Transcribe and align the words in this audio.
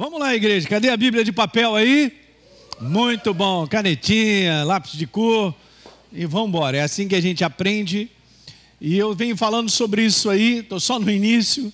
Vamos 0.00 0.18
lá, 0.18 0.34
igreja. 0.34 0.66
Cadê 0.66 0.88
a 0.88 0.96
Bíblia 0.96 1.22
de 1.22 1.30
papel 1.30 1.76
aí? 1.76 2.10
Muito 2.80 3.34
bom. 3.34 3.66
Canetinha, 3.66 4.64
lápis 4.64 4.92
de 4.92 5.06
cor. 5.06 5.54
E 6.10 6.24
vamos 6.24 6.48
embora. 6.48 6.78
É 6.78 6.80
assim 6.80 7.06
que 7.06 7.14
a 7.14 7.20
gente 7.20 7.44
aprende. 7.44 8.10
E 8.80 8.96
eu 8.96 9.14
venho 9.14 9.36
falando 9.36 9.68
sobre 9.68 10.02
isso 10.02 10.30
aí, 10.30 10.60
estou 10.60 10.80
só 10.80 10.98
no 10.98 11.10
início. 11.10 11.70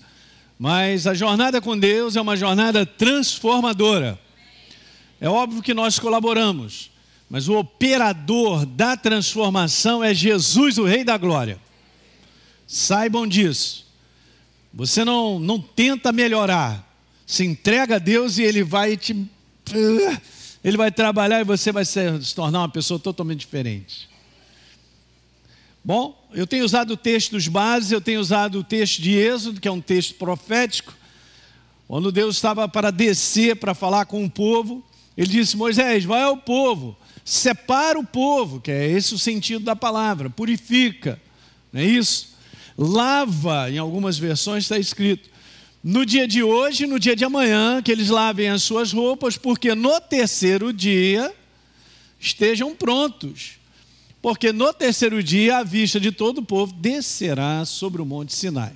Mas 0.59 1.07
a 1.07 1.15
jornada 1.15 1.61
com 1.61 1.79
Deus 1.79 2.17
é 2.17 2.21
uma 2.21 2.37
jornada 2.37 2.85
transformadora. 2.85 4.19
É 5.21 5.29
óbvio 5.29 5.63
que 5.63 5.73
nós 5.73 5.97
colaboramos, 6.01 6.91
mas 7.31 7.47
o 7.47 7.57
operador 7.57 8.67
da 8.67 8.97
transformação 8.97 10.03
é 10.03 10.13
Jesus, 10.13 10.79
o 10.79 10.85
Rei 10.85 11.05
da 11.05 11.17
Glória. 11.17 11.61
Saibam 12.67 13.25
disso. 13.25 13.87
Você 14.75 15.05
não, 15.05 15.39
não 15.39 15.61
tenta 15.61 16.11
melhorar, 16.11 16.86
se 17.27 17.45
entrega 17.45 17.97
a 17.97 17.99
Deus 17.99 18.39
e 18.39 18.43
Ele 18.43 18.63
vai 18.63 18.97
te. 18.97 19.29
Ele 20.63 20.77
vai 20.77 20.91
trabalhar 20.91 21.41
e 21.41 21.45
você 21.45 21.71
vai 21.71 21.85
se 21.85 22.35
tornar 22.35 22.61
uma 22.61 22.69
pessoa 22.69 22.99
totalmente 22.99 23.41
diferente. 23.41 24.09
Bom, 25.85 26.29
eu 26.33 26.47
tenho 26.47 26.65
usado 26.65 26.93
o 26.93 26.97
texto 26.97 27.33
dos 27.33 27.47
bases, 27.47 27.93
eu 27.93 28.01
tenho 28.01 28.21
usado 28.21 28.59
o 28.59 28.65
texto 28.65 29.01
de 29.01 29.13
Êxodo, 29.13 29.61
que 29.61 29.69
é 29.69 29.71
um 29.71 29.81
texto 29.81 30.15
profético, 30.15 30.93
quando 31.87 32.11
Deus 32.11 32.35
estava 32.35 32.69
para 32.69 32.91
descer 32.91 33.57
para 33.57 33.75
falar 33.75 34.07
com 34.07 34.25
o 34.25 34.31
povo, 34.31 34.85
ele 35.17 35.29
disse: 35.29 35.57
Moisés, 35.57 36.05
vai 36.05 36.23
ao 36.23 36.37
povo, 36.37 36.97
separa 37.25 37.99
o 37.99 38.05
povo, 38.05 38.61
que 38.61 38.71
é 38.71 38.91
esse 38.91 39.15
o 39.15 39.19
sentido 39.19 39.65
da 39.65 39.77
palavra, 39.77 40.29
purifica, 40.29 41.21
não 41.73 41.81
é 41.81 41.85
isso? 41.85 42.35
Lava, 42.77 43.71
em 43.71 43.79
algumas 43.79 44.19
versões 44.19 44.65
está 44.65 44.79
escrito 44.79 45.31
no 45.89 46.05
dia 46.05 46.27
de 46.27 46.43
hoje, 46.43 46.85
no 46.85 46.99
dia 46.99 47.15
de 47.15 47.25
amanhã, 47.25 47.81
que 47.81 47.93
eles 47.93 48.09
lavem 48.09 48.49
as 48.49 48.65
suas 48.65 48.93
roupas, 48.93 49.37
porque 49.37 49.73
no 49.73 50.01
terceiro 50.01 50.73
dia 50.73 51.33
estejam 52.19 52.75
prontos. 52.75 53.53
Porque 54.21 54.53
no 54.53 54.75
terceiro 54.75 55.23
dia, 55.23 55.59
a 55.59 55.63
vista 55.63 56.01
de 56.01 56.11
todo 56.11 56.39
o 56.39 56.45
povo 56.45 56.73
descerá 56.73 57.65
sobre 57.65 58.03
o 58.03 58.05
Monte 58.05 58.35
Sinai. 58.35 58.73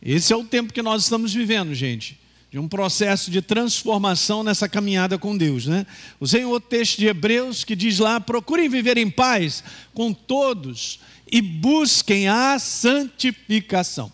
Esse 0.00 0.32
é 0.32 0.36
o 0.36 0.44
tempo 0.44 0.72
que 0.72 0.80
nós 0.80 1.02
estamos 1.02 1.34
vivendo, 1.34 1.74
gente, 1.74 2.18
de 2.50 2.58
um 2.58 2.66
processo 2.66 3.30
de 3.30 3.42
transformação 3.42 4.42
nessa 4.42 4.66
caminhada 4.70 5.18
com 5.18 5.36
Deus, 5.36 5.66
né? 5.66 5.86
Usei 6.18 6.42
outro 6.42 6.70
texto 6.70 6.96
de 6.96 7.06
Hebreus 7.06 7.64
que 7.64 7.76
diz 7.76 7.98
lá: 7.98 8.18
procurem 8.18 8.66
viver 8.66 8.96
em 8.96 9.10
paz 9.10 9.62
com 9.92 10.10
todos 10.14 11.00
e 11.30 11.42
busquem 11.42 12.28
a 12.28 12.58
santificação 12.58 14.10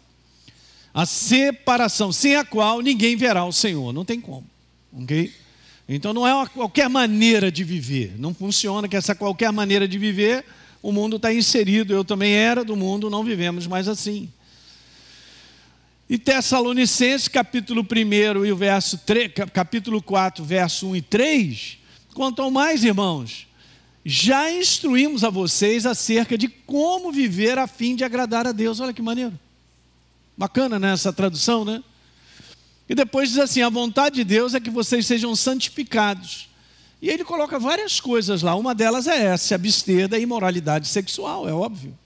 a 0.92 1.06
separação, 1.06 2.10
sem 2.12 2.36
a 2.36 2.44
qual 2.44 2.80
ninguém 2.80 3.16
verá 3.16 3.44
o 3.44 3.52
Senhor. 3.52 3.92
Não 3.92 4.04
tem 4.04 4.20
como. 4.20 4.44
Ok? 4.92 5.32
Então 5.88 6.12
não 6.12 6.26
é 6.26 6.34
uma 6.34 6.46
qualquer 6.46 6.88
maneira 6.88 7.50
de 7.50 7.64
viver. 7.64 8.14
Não 8.18 8.34
funciona 8.34 8.88
que 8.88 8.96
essa 8.96 9.14
qualquer 9.14 9.50
maneira 9.52 9.88
de 9.88 9.98
viver, 9.98 10.44
o 10.82 10.92
mundo 10.92 11.16
está 11.16 11.32
inserido. 11.32 11.92
Eu 11.92 12.04
também 12.04 12.32
era 12.32 12.64
do 12.64 12.76
mundo, 12.76 13.08
não 13.08 13.24
vivemos 13.24 13.66
mais 13.66 13.88
assim. 13.88 14.28
E 16.10 16.16
Tessalonicenses, 16.16 17.28
capítulo 17.28 17.82
1 17.82 18.44
e 18.46 18.52
o 18.52 18.56
verso 18.56 18.98
3, 18.98 19.32
capítulo 19.52 20.02
4, 20.02 20.42
verso 20.42 20.88
1 20.88 20.96
e 20.96 21.02
3, 21.02 21.78
contam 22.14 22.50
mais, 22.50 22.82
irmãos. 22.82 23.46
Já 24.04 24.50
instruímos 24.50 25.22
a 25.22 25.28
vocês 25.28 25.84
acerca 25.84 26.38
de 26.38 26.48
como 26.48 27.12
viver 27.12 27.58
a 27.58 27.66
fim 27.66 27.94
de 27.94 28.04
agradar 28.04 28.46
a 28.46 28.52
Deus. 28.52 28.80
Olha 28.80 28.94
que 28.94 29.02
maneiro. 29.02 29.38
Bacana 30.38 30.78
né, 30.78 30.94
tradução, 31.16 31.64
né? 31.64 31.82
E 32.88 32.94
depois 32.94 33.30
diz 33.30 33.38
assim: 33.38 33.60
a 33.60 33.68
vontade 33.68 34.14
de 34.14 34.24
Deus 34.24 34.54
é 34.54 34.60
que 34.60 34.70
vocês 34.70 35.04
sejam 35.04 35.34
santificados. 35.34 36.48
E 37.02 37.10
ele 37.10 37.24
coloca 37.24 37.58
várias 37.58 37.98
coisas 38.00 38.40
lá. 38.40 38.54
Uma 38.54 38.72
delas 38.72 39.08
é 39.08 39.26
essa: 39.26 39.48
se 39.48 39.54
abster 39.54 40.06
da 40.06 40.16
imoralidade 40.16 40.86
sexual, 40.86 41.48
é 41.48 41.52
óbvio. 41.52 41.98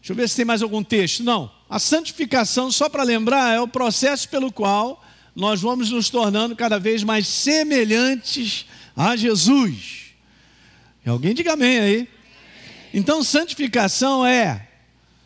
Deixa 0.00 0.12
eu 0.12 0.16
ver 0.16 0.28
se 0.28 0.34
tem 0.34 0.44
mais 0.44 0.60
algum 0.60 0.82
texto. 0.82 1.22
Não. 1.22 1.48
A 1.70 1.78
santificação, 1.78 2.72
só 2.72 2.88
para 2.88 3.04
lembrar, 3.04 3.54
é 3.54 3.60
o 3.60 3.68
processo 3.68 4.28
pelo 4.28 4.50
qual 4.50 5.04
nós 5.36 5.60
vamos 5.60 5.90
nos 5.90 6.10
tornando 6.10 6.56
cada 6.56 6.80
vez 6.80 7.04
mais 7.04 7.28
semelhantes 7.28 8.66
a 8.96 9.14
Jesus. 9.14 10.06
E 11.06 11.08
alguém 11.08 11.34
diga 11.34 11.52
amém 11.52 11.78
aí. 11.78 12.08
Então, 12.92 13.22
santificação 13.22 14.26
é 14.26 14.67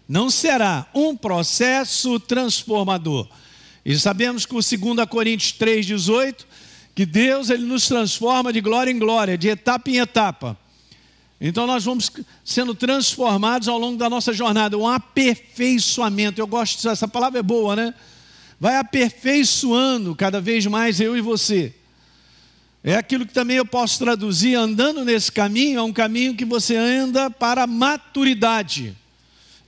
não 0.09 0.31
será 0.31 0.87
um 0.95 1.17
processo 1.17 2.19
transformador. 2.21 3.29
E 3.85 3.99
sabemos 3.99 4.47
que 4.47 4.55
o 4.55 4.61
2 4.61 5.09
Coríntios 5.09 5.53
3,18, 5.53 6.45
que 6.95 7.05
Deus 7.07 7.51
ele 7.51 7.65
nos 7.65 7.89
transforma 7.89 8.53
de 8.53 8.61
glória 8.61 8.91
em 8.91 8.99
glória, 8.99 9.37
de 9.37 9.49
etapa 9.49 9.91
em 9.91 9.99
etapa. 9.99 10.57
Então 11.41 11.67
nós 11.67 11.85
vamos 11.85 12.11
sendo 12.45 12.75
transformados 12.75 13.67
ao 13.67 13.77
longo 13.77 13.99
da 13.99 14.09
nossa 14.09 14.33
jornada, 14.33 14.79
um 14.79 14.87
aperfeiçoamento. 14.87 16.41
Eu 16.41 16.47
gosto 16.47 16.77
disso, 16.77 16.89
essa 16.89 17.09
palavra 17.09 17.41
é 17.41 17.43
boa, 17.43 17.75
né? 17.75 17.95
Vai 18.61 18.77
aperfeiçoando 18.77 20.15
cada 20.15 20.41
vez 20.41 20.65
mais 20.67 21.01
eu 21.01 21.17
e 21.17 21.21
você. 21.21 21.75
É 22.85 22.95
aquilo 22.95 23.27
que 23.27 23.33
também 23.33 23.57
eu 23.57 23.67
posso 23.67 23.99
traduzir, 23.99 24.55
andando 24.55 25.05
nesse 25.05 25.33
caminho, 25.33 25.81
é 25.81 25.83
um 25.83 25.93
caminho 25.93 26.37
que 26.37 26.45
você 26.45 26.77
anda 26.77 27.29
para 27.29 27.67
maturidade. 27.67 28.97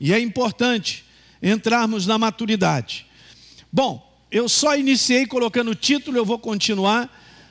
E 0.00 0.12
é 0.12 0.20
importante 0.20 1.04
entrarmos 1.42 2.06
na 2.06 2.18
maturidade. 2.18 3.06
Bom, 3.72 4.14
eu 4.30 4.48
só 4.48 4.76
iniciei 4.76 5.26
colocando 5.26 5.70
o 5.70 5.74
título, 5.74 6.16
eu 6.16 6.24
vou 6.24 6.38
continuar, 6.38 7.08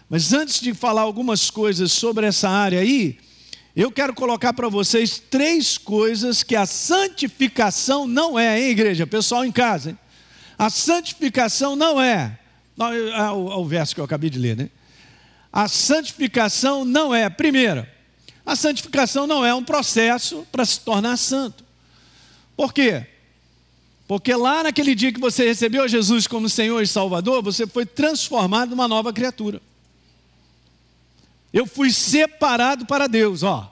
mas 0.09 0.34
antes 0.34 0.59
de 0.59 0.74
falar 0.74 1.02
algumas 1.02 1.50
coisas 1.50 1.92
sobre 1.92 2.26
essa 2.26 2.50
área 2.50 2.80
aí, 2.80 3.18
eu 3.76 3.92
quero 3.92 4.14
colocar 4.14 4.54
para 4.54 4.70
vocês 4.70 5.18
três 5.18 5.78
coisas 5.78 6.44
que 6.44 6.56
a 6.56 6.66
santificação 6.66 8.08
não 8.08 8.38
é, 8.38 8.62
hein, 8.62 8.70
igreja? 8.70 9.08
Pessoal 9.08 9.44
em 9.44 9.52
casa, 9.52 9.92
hein? 9.92 9.98
A 10.58 10.70
santificação 10.70 11.75
não 11.75 12.00
é. 12.00 12.38
é 12.80 13.31
o 13.31 13.66
verso 13.66 13.96
que 13.96 14.02
eu 14.02 14.06
acabei 14.06 14.30
de 14.30 14.38
ler, 14.38 14.56
né? 14.56 14.70
A 15.52 15.68
santificação 15.68 16.86
não 16.86 17.14
é, 17.14 17.30
primeiro, 17.30 17.86
a 18.46 18.56
santificação 18.56 19.25
não 19.25 19.46
é 19.46 19.54
um 19.54 19.64
processo 19.64 20.48
para 20.52 20.66
se 20.66 20.80
tornar 20.81 21.18
santo. 21.18 21.64
Por 22.56 22.74
quê? 22.74 23.06
Porque 24.08 24.36
lá 24.36 24.64
naquele 24.64 24.94
dia 24.94 25.12
que 25.12 25.19
você 25.19 25.46
recebeu 25.46 25.88
Jesus 25.88 26.28
como 26.28 26.50
Senhor 26.50 26.81
e 26.81 26.88
Salvador, 26.88 27.41
você 27.41 27.66
foi 27.66 27.86
transformado 27.86 28.72
numa 28.72 28.88
nova 28.88 29.14
criatura. 29.14 29.62
Eu 31.52 31.66
fui 31.66 31.92
separado 31.92 32.86
para 32.86 33.08
Deus, 33.08 33.44
ó. 33.44 33.72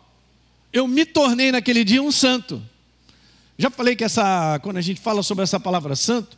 Eu 0.71 0.87
me 0.87 1.05
tornei 1.05 1.51
naquele 1.51 1.83
dia 1.83 2.01
um 2.01 2.11
santo. 2.11 2.61
Já 3.57 3.69
falei 3.69 3.95
que 3.95 4.03
essa, 4.03 4.59
quando 4.59 4.77
a 4.77 4.81
gente 4.81 5.01
fala 5.01 5.21
sobre 5.21 5.43
essa 5.43 5.59
palavra 5.59 5.95
santo, 5.95 6.37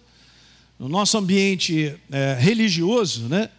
no 0.79 0.89
nosso 0.89 1.17
ambiente 1.17 1.95
é, 2.11 2.37
religioso, 2.39 3.27
né? 3.29 3.49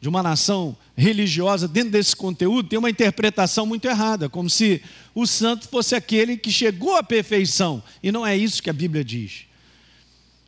de 0.00 0.08
uma 0.08 0.22
nação 0.22 0.76
religiosa, 0.96 1.66
dentro 1.66 1.90
desse 1.90 2.14
conteúdo, 2.14 2.68
tem 2.68 2.78
uma 2.78 2.90
interpretação 2.90 3.66
muito 3.66 3.86
errada, 3.88 4.28
como 4.28 4.48
se 4.48 4.82
o 5.16 5.26
santo 5.26 5.66
fosse 5.66 5.94
aquele 5.94 6.36
que 6.36 6.52
chegou 6.52 6.94
à 6.94 7.02
perfeição, 7.02 7.82
e 8.02 8.12
não 8.12 8.24
é 8.26 8.36
isso 8.36 8.62
que 8.62 8.68
a 8.68 8.72
Bíblia 8.72 9.02
diz. 9.02 9.46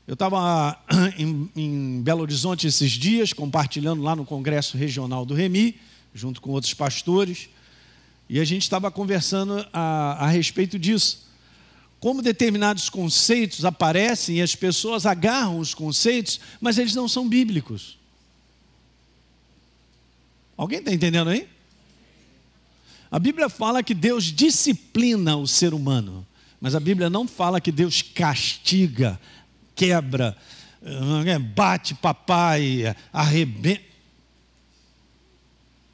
Eu 0.07 0.13
estava 0.13 0.79
em, 1.17 1.51
em, 1.57 2.03
Belo 2.03 2.21
Horizonte 2.21 2.67
esses 2.67 2.91
dias, 2.91 3.33
compartilhando 3.33 4.03
lá 4.03 4.15
no 4.15 4.27
Congresso 4.27 4.77
Regional 4.77 5.25
do 5.25 5.33
Remi, 5.33 5.81
junto 6.15 6.43
com 6.43 6.51
outros 6.51 6.75
pastores, 6.75 7.49
e 8.29 8.39
a 8.39 8.45
gente 8.45 8.61
estava 8.61 8.91
conversando 8.91 9.67
a, 9.73 10.27
a 10.27 10.29
respeito 10.29 10.79
disso. 10.79 11.27
Como 11.99 12.21
determinados 12.21 12.91
conceitos 12.91 13.65
aparecem 13.65 14.37
e 14.37 14.43
as 14.43 14.55
pessoas 14.55 15.07
agarram 15.07 15.59
os 15.59 15.73
conceitos, 15.73 16.39
mas 16.61 16.77
eles 16.77 16.95
não 16.95 17.09
são 17.09 17.27
bíblicos. 17.27 17.97
Alguém 20.59 20.81
está 20.81 20.93
entendendo 20.93 21.31
aí? 21.31 21.49
A 23.11 23.19
Bíblia 23.19 23.49
fala 23.49 23.83
que 23.83 23.95
Deus 23.95 24.25
disciplina 24.25 25.37
o 25.37 25.47
ser 25.47 25.73
humano, 25.73 26.27
mas 26.61 26.75
a 26.75 26.81
Bíblia 26.81 27.09
não 27.09 27.27
fala 27.27 27.61
que 27.61 27.73
Deus 27.73 28.03
castiga, 28.03 29.19
quebra, 29.75 30.37
eh, 30.83 31.39
bate 31.39 31.95
papai, 31.95 32.95
arrebenta. 33.13 33.89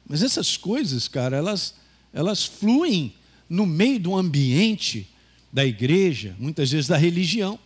Mas 0.07 0.21
essas 0.21 0.57
coisas, 0.57 1.07
cara, 1.07 1.37
elas, 1.37 1.75
elas 2.13 2.45
fluem 2.45 3.13
no 3.49 3.65
meio 3.65 3.99
do 3.99 4.15
ambiente 4.15 5.07
da 5.51 5.65
igreja, 5.65 6.35
muitas 6.37 6.69
vezes 6.69 6.87
da 6.87 6.97
religião. 6.97 7.57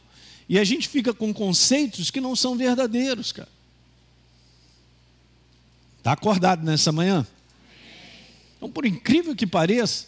E 0.47 0.57
a 0.59 0.63
gente 0.63 0.87
fica 0.87 1.13
com 1.13 1.33
conceitos 1.33 2.11
que 2.11 2.21
não 2.21 2.35
são 2.35 2.55
verdadeiros, 2.55 3.31
cara. 3.31 3.49
Está 5.97 6.13
acordado 6.13 6.63
nessa 6.63 6.91
manhã? 6.91 7.25
Então, 8.59 8.69
por 8.69 8.85
incrível 8.85 9.33
que 9.33 9.47
pareça, 9.47 10.07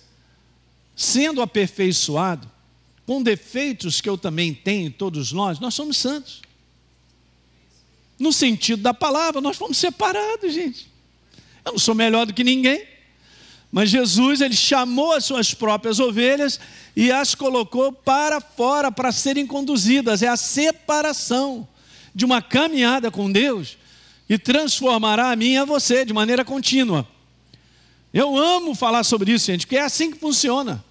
sendo 0.93 1.41
aperfeiçoado, 1.41 2.51
com 3.05 3.23
defeitos 3.23 4.01
que 4.01 4.09
eu 4.09 4.17
também 4.17 4.53
tenho, 4.53 4.91
todos 4.91 5.31
nós, 5.31 5.57
nós 5.57 5.73
somos 5.73 5.97
santos. 5.97 6.41
no 8.19 8.31
sentido 8.31 8.83
da 8.83 8.93
palavra, 8.93 9.41
nós 9.41 9.57
fomos 9.57 9.77
separados, 9.77 10.53
gente. 10.53 10.91
Eu 11.65 11.71
não 11.71 11.79
sou 11.79 11.95
melhor 11.95 12.25
do 12.27 12.33
que 12.33 12.43
ninguém. 12.43 12.85
Mas 13.71 13.89
Jesus, 13.89 14.41
ele 14.41 14.53
chamou 14.53 15.13
as 15.13 15.23
suas 15.23 15.53
próprias 15.53 15.99
ovelhas 15.99 16.59
e 16.95 17.11
as 17.11 17.33
colocou 17.33 17.91
para 17.91 18.41
fora 18.41 18.91
para 18.91 19.11
serem 19.11 19.47
conduzidas. 19.47 20.21
É 20.21 20.27
a 20.27 20.35
separação 20.35 21.67
de 22.13 22.25
uma 22.25 22.41
caminhada 22.41 23.09
com 23.09 23.31
Deus 23.31 23.77
e 24.29 24.37
transformará 24.37 25.31
a 25.31 25.35
mim 25.35 25.53
e 25.53 25.57
a 25.57 25.65
você 25.65 26.03
de 26.03 26.13
maneira 26.13 26.43
contínua. 26.43 27.07
Eu 28.13 28.37
amo 28.37 28.75
falar 28.75 29.03
sobre 29.03 29.31
isso, 29.31 29.45
gente, 29.45 29.65
porque 29.65 29.77
é 29.77 29.81
assim 29.81 30.11
que 30.11 30.17
funciona. 30.17 30.83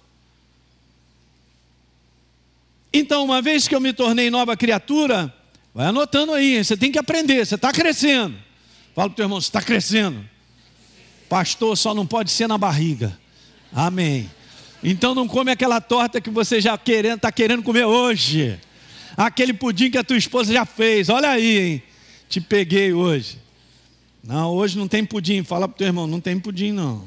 Então, 2.93 3.23
uma 3.23 3.41
vez 3.41 3.67
que 3.67 3.75
eu 3.75 3.79
me 3.79 3.93
tornei 3.93 4.29
nova 4.29 4.57
criatura, 4.57 5.33
vai 5.73 5.87
anotando 5.87 6.33
aí, 6.33 6.63
você 6.63 6.75
tem 6.75 6.91
que 6.91 6.99
aprender, 6.99 7.45
você 7.45 7.55
está 7.55 7.71
crescendo. 7.71 8.35
Fala 8.93 9.07
para 9.07 9.13
o 9.13 9.15
teu 9.15 9.23
irmão, 9.23 9.39
você 9.39 9.47
está 9.47 9.61
crescendo. 9.61 10.27
Pastor, 11.29 11.77
só 11.77 11.93
não 11.93 12.05
pode 12.05 12.31
ser 12.31 12.47
na 12.47 12.57
barriga. 12.57 13.17
Amém. 13.73 14.29
Então 14.83 15.15
não 15.15 15.27
come 15.27 15.51
aquela 15.51 15.79
torta 15.79 16.19
que 16.19 16.29
você 16.29 16.59
já 16.59 16.77
querendo, 16.77 17.17
está 17.17 17.31
querendo 17.31 17.63
comer 17.63 17.85
hoje. 17.85 18.59
Aquele 19.15 19.53
pudim 19.53 19.89
que 19.89 19.97
a 19.97 20.03
tua 20.03 20.17
esposa 20.17 20.51
já 20.51 20.65
fez. 20.65 21.07
Olha 21.07 21.29
aí, 21.29 21.57
hein? 21.59 21.83
Te 22.27 22.41
peguei 22.41 22.91
hoje. 22.91 23.37
Não, 24.23 24.51
hoje 24.51 24.77
não 24.77 24.87
tem 24.87 25.03
pudim. 25.03 25.43
Fala 25.43 25.67
para 25.67 25.75
o 25.75 25.77
teu 25.77 25.87
irmão, 25.87 26.05
não 26.05 26.21
tem 26.21 26.39
pudim 26.39 26.71
não. 26.71 27.05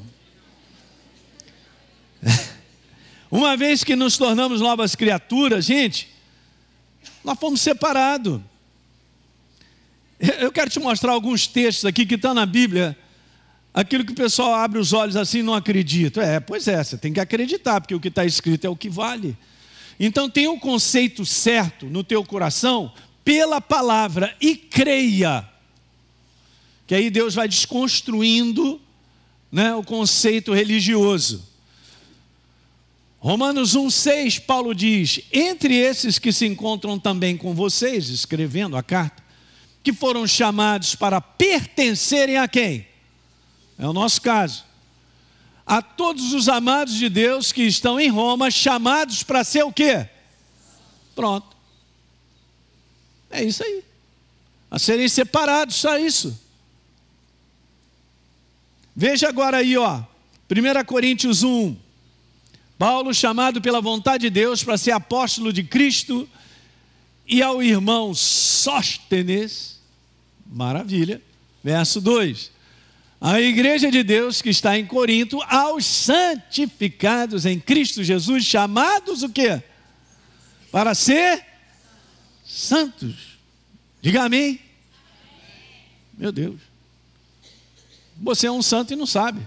Uma 3.31 3.55
vez 3.55 3.83
que 3.83 3.95
nos 3.95 4.17
tornamos 4.17 4.61
novas 4.61 4.95
criaturas, 4.95 5.65
gente, 5.65 6.09
nós 7.23 7.39
fomos 7.39 7.61
separados. 7.61 8.41
Eu 10.39 10.51
quero 10.51 10.69
te 10.69 10.79
mostrar 10.79 11.11
alguns 11.11 11.47
textos 11.47 11.85
aqui 11.85 12.05
que 12.05 12.15
estão 12.15 12.33
na 12.33 12.45
Bíblia. 12.45 12.97
Aquilo 13.73 14.05
que 14.05 14.13
o 14.13 14.15
pessoal 14.15 14.53
abre 14.53 14.79
os 14.79 14.93
olhos 14.93 15.15
assim 15.15 15.41
não 15.41 15.53
acredita. 15.53 16.21
É, 16.21 16.39
pois 16.39 16.67
é, 16.67 16.81
você 16.81 16.97
tem 16.97 17.11
que 17.11 17.19
acreditar, 17.19 17.81
porque 17.81 17.95
o 17.95 17.99
que 17.99 18.07
está 18.07 18.23
escrito 18.23 18.65
é 18.65 18.69
o 18.69 18.75
que 18.75 18.89
vale. 18.89 19.37
Então 19.99 20.29
tem 20.29 20.47
o 20.47 20.53
um 20.53 20.59
conceito 20.59 21.25
certo 21.25 21.85
no 21.87 22.03
teu 22.03 22.23
coração 22.23 22.93
pela 23.23 23.59
palavra 23.59 24.35
e 24.39 24.55
creia. 24.55 25.45
Que 26.87 26.95
aí 26.95 27.09
Deus 27.09 27.33
vai 27.33 27.47
desconstruindo 27.47 28.79
né, 29.51 29.73
o 29.73 29.83
conceito 29.83 30.53
religioso. 30.53 31.43
Romanos 33.19 33.75
1,6, 33.75 34.39
Paulo 34.45 34.75
diz: 34.75 35.21
Entre 35.31 35.75
esses 35.75 36.19
que 36.19 36.31
se 36.31 36.45
encontram 36.45 36.99
também 36.99 37.35
com 37.35 37.55
vocês, 37.55 38.09
escrevendo 38.09 38.77
a 38.77 38.83
carta, 38.83 39.23
que 39.81 39.91
foram 39.91 40.27
chamados 40.27 40.93
para 40.93 41.19
pertencerem 41.19 42.37
a 42.37 42.47
quem? 42.47 42.87
É 43.79 43.87
o 43.87 43.93
nosso 43.93 44.21
caso. 44.21 44.63
A 45.65 45.81
todos 45.81 46.33
os 46.33 46.47
amados 46.47 46.93
de 46.93 47.09
Deus 47.09 47.51
que 47.51 47.63
estão 47.63 47.99
em 47.99 48.09
Roma, 48.09 48.51
chamados 48.51 49.23
para 49.23 49.43
ser 49.43 49.63
o 49.63 49.73
quê? 49.73 50.07
Pronto. 51.15 51.55
É 53.31 53.43
isso 53.43 53.63
aí. 53.63 53.83
A 54.69 54.77
serem 54.77 55.09
separados, 55.09 55.77
só 55.77 55.97
isso. 55.97 56.44
Veja 58.95 59.27
agora 59.27 59.57
aí, 59.57 59.75
ó. 59.75 60.01
1 60.49 60.85
Coríntios 60.85 61.43
1. 61.43 61.75
Paulo, 62.77 63.13
chamado 63.13 63.61
pela 63.61 63.81
vontade 63.81 64.23
de 64.23 64.29
Deus 64.29 64.63
para 64.63 64.77
ser 64.77 64.91
apóstolo 64.91 65.51
de 65.51 65.63
Cristo, 65.63 66.27
e 67.27 67.41
ao 67.41 67.61
irmão 67.63 68.13
Sóstenes, 68.13 69.81
maravilha, 70.45 71.21
verso 71.63 71.99
2. 71.99 72.51
A 73.19 73.41
igreja 73.41 73.89
de 73.89 74.03
Deus 74.03 74.41
que 74.41 74.49
está 74.49 74.77
em 74.77 74.85
Corinto, 74.85 75.41
aos 75.43 75.85
santificados 75.85 77.45
em 77.45 77.59
Cristo 77.59 78.03
Jesus, 78.03 78.45
chamados 78.45 79.23
o 79.23 79.29
quê? 79.29 79.63
Para 80.71 80.93
ser 80.93 81.43
santos. 82.45 83.39
Diga 84.01 84.23
amém. 84.23 84.59
Meu 86.17 86.31
Deus. 86.31 86.74
Você 88.21 88.47
é 88.47 88.51
um 88.51 88.61
santo 88.61 88.93
e 88.93 88.95
não 88.95 89.05
sabe. 89.05 89.45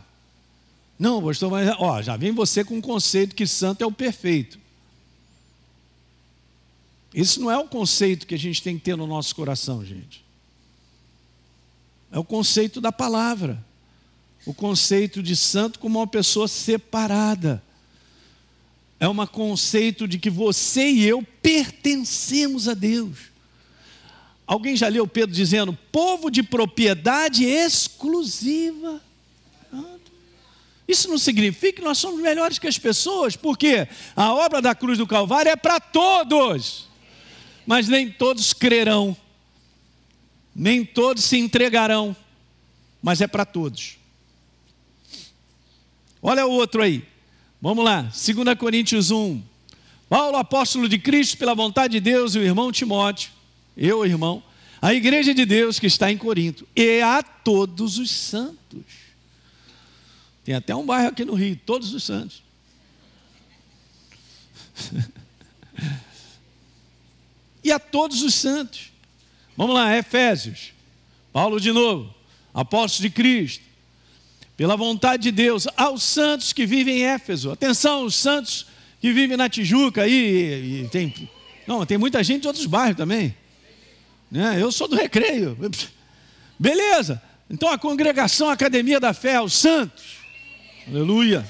Não, 0.99 1.23
pastor, 1.23 1.51
mas 1.51 1.69
ó, 1.79 2.03
já 2.03 2.17
vem 2.17 2.33
você 2.33 2.65
com 2.65 2.79
o 2.79 2.83
conceito 2.83 3.35
que 3.35 3.47
santo 3.47 3.83
é 3.83 3.87
o 3.87 3.93
perfeito. 3.93 4.59
Isso 7.15 7.41
não 7.41 7.51
é 7.51 7.57
o 7.57 7.69
conceito 7.69 8.27
que 8.27 8.35
a 8.35 8.39
gente 8.39 8.63
tem 8.63 8.77
que 8.77 8.85
ter 8.85 8.97
no 8.97 9.07
nosso 9.07 9.35
coração, 9.35 9.85
gente. 9.85 10.25
É 12.11 12.19
o 12.19 12.25
conceito 12.25 12.81
da 12.81 12.93
palavra. 12.93 13.65
O 14.45 14.53
conceito 14.53 15.23
de 15.23 15.37
santo 15.37 15.79
como 15.79 15.99
uma 15.99 16.07
pessoa 16.07 16.49
separada. 16.49 17.63
É 19.01 19.09
um 19.09 19.27
conceito 19.27 20.09
de 20.09 20.19
que 20.19 20.31
você 20.31 20.91
e 20.91 21.05
eu 21.05 21.23
pertencemos 21.41 22.69
a 22.69 22.75
Deus. 22.75 23.19
Alguém 24.49 24.75
já 24.75 24.89
leu 24.89 25.07
Pedro 25.07 25.37
dizendo: 25.37 25.77
povo 25.93 26.31
de 26.31 26.43
propriedade 26.43 27.45
exclusiva. 27.45 28.99
Isso 30.89 31.07
não 31.11 31.19
significa 31.19 31.75
que 31.75 31.85
nós 31.87 31.99
somos 31.99 32.23
melhores 32.23 32.59
que 32.59 32.67
as 32.67 32.79
pessoas, 32.79 33.37
porque 33.37 33.87
a 34.17 34.33
obra 34.33 34.63
da 34.63 34.75
cruz 34.75 34.97
do 34.97 35.07
Calvário 35.07 35.51
é 35.51 35.57
para 35.57 35.79
todos, 35.79 36.89
mas 37.67 37.89
nem 37.89 38.11
todos 38.11 38.55
crerão, 38.55 39.15
nem 40.57 40.83
todos 40.83 41.25
se 41.25 41.37
entregarão, 41.37 42.17
mas 43.03 43.21
é 43.21 43.27
para 43.27 43.45
todos. 43.45 43.99
Olha 46.23 46.47
o 46.47 46.53
outro 46.53 46.83
aí, 46.83 47.05
vamos 47.61 47.85
lá, 47.85 48.01
2 48.01 48.59
Coríntios 48.59 49.11
1. 49.11 49.43
Paulo, 50.09 50.39
apóstolo 50.39 50.89
de 50.89 50.99
Cristo, 50.99 51.37
pela 51.37 51.55
vontade 51.55 51.93
de 51.93 52.01
Deus, 52.01 52.35
e 52.35 52.39
o 52.39 52.43
irmão 52.43 52.73
Timóteo, 52.73 53.31
eu, 53.79 54.05
irmão, 54.05 54.43
a 54.83 54.93
igreja 54.93 55.33
de 55.33 55.47
Deus 55.47 55.79
que 55.79 55.87
está 55.87 56.11
em 56.11 56.19
Corinto, 56.19 56.67
e 56.77 57.01
a 57.01 57.23
todos 57.23 57.99
os 57.99 58.11
santos 58.11 59.09
tem 60.49 60.55
até 60.55 60.75
um 60.75 60.87
bairro 60.87 61.09
aqui 61.09 61.27
no 61.27 61.35
Rio, 61.35 61.61
Todos 61.67 61.93
os 61.93 62.03
Santos. 62.03 62.43
e 67.63 67.71
a 67.71 67.79
todos 67.79 68.23
os 68.23 68.33
santos. 68.33 68.91
Vamos 69.55 69.75
lá, 69.75 69.95
Efésios. 69.95 70.73
Paulo 71.35 71.61
de 71.61 71.71
novo, 71.71 72.15
apóstolo 72.55 73.11
de 73.11 73.15
Cristo. 73.15 73.63
Pela 74.57 74.75
vontade 74.75 75.25
de 75.25 75.33
Deus, 75.33 75.69
aos 75.77 76.03
santos 76.03 76.55
que 76.55 76.65
vivem 76.65 77.01
em 77.01 77.05
Éfeso. 77.05 77.51
Atenção, 77.51 78.07
os 78.07 78.15
santos 78.15 78.65
que 79.03 79.13
vivem 79.13 79.37
na 79.37 79.51
Tijuca 79.51 80.05
aí, 80.05 80.89
tem, 80.91 81.29
não, 81.67 81.85
tem 81.85 81.99
muita 81.99 82.25
gente 82.25 82.41
de 82.41 82.49
outros 82.49 82.65
bairros 82.65 82.97
também. 82.97 83.37
Né? 84.31 84.61
Eu 84.61 84.71
sou 84.71 84.89
do 84.89 84.97
recreio. 84.97 85.57
Beleza. 86.59 87.23
Então 87.51 87.71
a 87.71 87.79
congregação, 87.79 88.49
a 88.49 88.53
academia 88.53 89.01
da 89.01 89.13
fé, 89.13 89.41
os 89.41 89.55
santos. 89.55 90.19
Aleluia. 90.87 91.47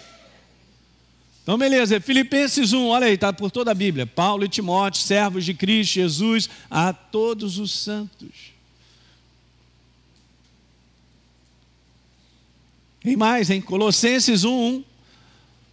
Então, 1.49 1.57
beleza, 1.57 1.99
Filipenses 1.99 2.75
1, 2.75 2.89
olha 2.89 3.07
aí, 3.07 3.15
está 3.15 3.33
por 3.33 3.51
toda 3.51 3.71
a 3.71 3.75
Bíblia. 3.75 4.07
Paulo 4.07 4.45
e 4.45 4.49
Timóteo, 4.51 5.01
servos 5.01 5.47
de 5.47 5.55
Cristo 5.55 5.95
Jesus, 5.95 6.51
a 6.71 6.93
todos 6.93 7.59
os 7.59 7.73
santos. 7.73 8.53
Tem 13.01 13.17
mais, 13.17 13.49
em 13.49 13.63
Colossenses 13.63 14.45
1, 14.45 14.51
1. 14.51 14.85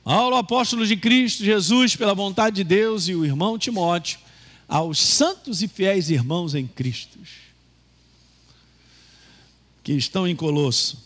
Paulo, 0.05 0.38
apóstolo 0.38 0.88
de 0.88 0.95
Cristo 0.95 1.43
Jesus, 1.43 1.93
pela 1.93 2.13
vontade 2.13 2.55
de 2.55 2.63
Deus, 2.63 3.09
e 3.09 3.15
o 3.15 3.25
irmão 3.25 3.57
Timóteo, 3.57 4.19
aos 4.67 5.00
santos 5.00 5.62
e 5.62 5.67
fiéis 5.67 6.10
irmãos 6.10 6.55
em 6.55 6.65
Cristo, 6.65 7.19
que 9.84 9.93
estão 9.93 10.27
em 10.27 10.36
Colosso. 10.36 11.05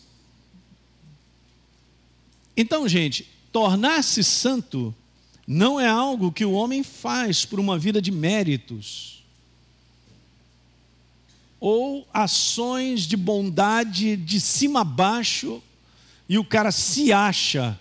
Então, 2.55 2.87
gente, 2.87 3.27
tornar-se 3.51 4.23
santo 4.23 4.93
não 5.47 5.79
é 5.79 5.87
algo 5.87 6.31
que 6.31 6.45
o 6.45 6.51
homem 6.51 6.83
faz 6.83 7.45
por 7.45 7.59
uma 7.59 7.77
vida 7.77 8.01
de 8.01 8.11
méritos 8.11 9.23
ou 11.59 12.07
ações 12.13 13.01
de 13.01 13.17
bondade 13.17 14.15
de 14.15 14.39
cima 14.39 14.81
a 14.81 14.85
baixo 14.85 15.61
e 16.27 16.37
o 16.37 16.45
cara 16.45 16.71
se 16.71 17.11
acha. 17.11 17.77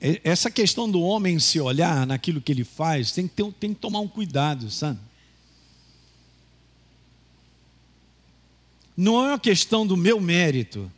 Essa 0.00 0.50
questão 0.50 0.88
do 0.88 1.00
homem 1.00 1.40
se 1.40 1.58
olhar 1.58 2.06
naquilo 2.06 2.40
que 2.40 2.52
ele 2.52 2.64
faz, 2.64 3.10
tem 3.10 3.26
que, 3.26 3.34
ter, 3.34 3.52
tem 3.54 3.74
que 3.74 3.80
tomar 3.80 3.98
um 4.00 4.06
cuidado, 4.06 4.70
sabe? 4.70 4.98
Não 8.96 9.24
é 9.24 9.30
uma 9.30 9.38
questão 9.38 9.86
do 9.86 9.96
meu 9.96 10.20
mérito, 10.20 10.90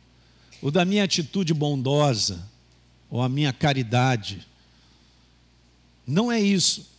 ou 0.61 0.69
da 0.69 0.85
minha 0.85 1.03
atitude 1.03 1.53
bondosa, 1.53 2.47
ou 3.09 3.21
a 3.21 3.29
minha 3.29 3.51
caridade. 3.51 4.47
Não 6.05 6.31
é 6.31 6.39
isso. 6.39 6.89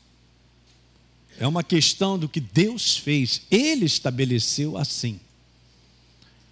É 1.38 1.47
uma 1.47 1.62
questão 1.62 2.18
do 2.18 2.28
que 2.28 2.40
Deus 2.40 2.97
fez. 2.97 3.42
Ele 3.50 3.85
estabeleceu 3.85 4.76
assim. 4.76 5.18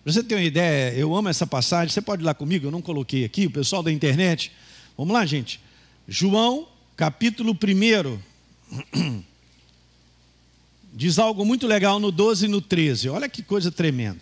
Você 0.04 0.22
ter 0.22 0.34
uma 0.34 0.42
ideia, 0.42 0.94
eu 0.94 1.14
amo 1.14 1.28
essa 1.28 1.46
passagem. 1.46 1.92
Você 1.92 2.00
pode 2.00 2.22
ir 2.22 2.24
lá 2.24 2.34
comigo, 2.34 2.66
eu 2.66 2.70
não 2.70 2.82
coloquei 2.82 3.24
aqui, 3.24 3.46
o 3.46 3.50
pessoal 3.50 3.82
da 3.82 3.92
internet. 3.92 4.50
Vamos 5.00 5.14
lá, 5.14 5.24
gente. 5.24 5.58
João, 6.06 6.68
capítulo 6.94 7.56
1. 7.56 9.22
Diz 10.92 11.18
algo 11.18 11.42
muito 11.42 11.66
legal 11.66 11.98
no 11.98 12.12
12 12.12 12.44
e 12.44 12.48
no 12.48 12.60
13. 12.60 13.08
Olha 13.08 13.26
que 13.26 13.42
coisa 13.42 13.72
tremenda. 13.72 14.20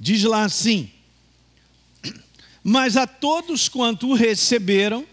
Diz 0.00 0.24
lá 0.24 0.42
assim: 0.42 0.90
Mas 2.64 2.96
a 2.96 3.06
todos 3.06 3.68
quanto 3.68 4.08
o 4.08 4.14
receberam, 4.14 5.06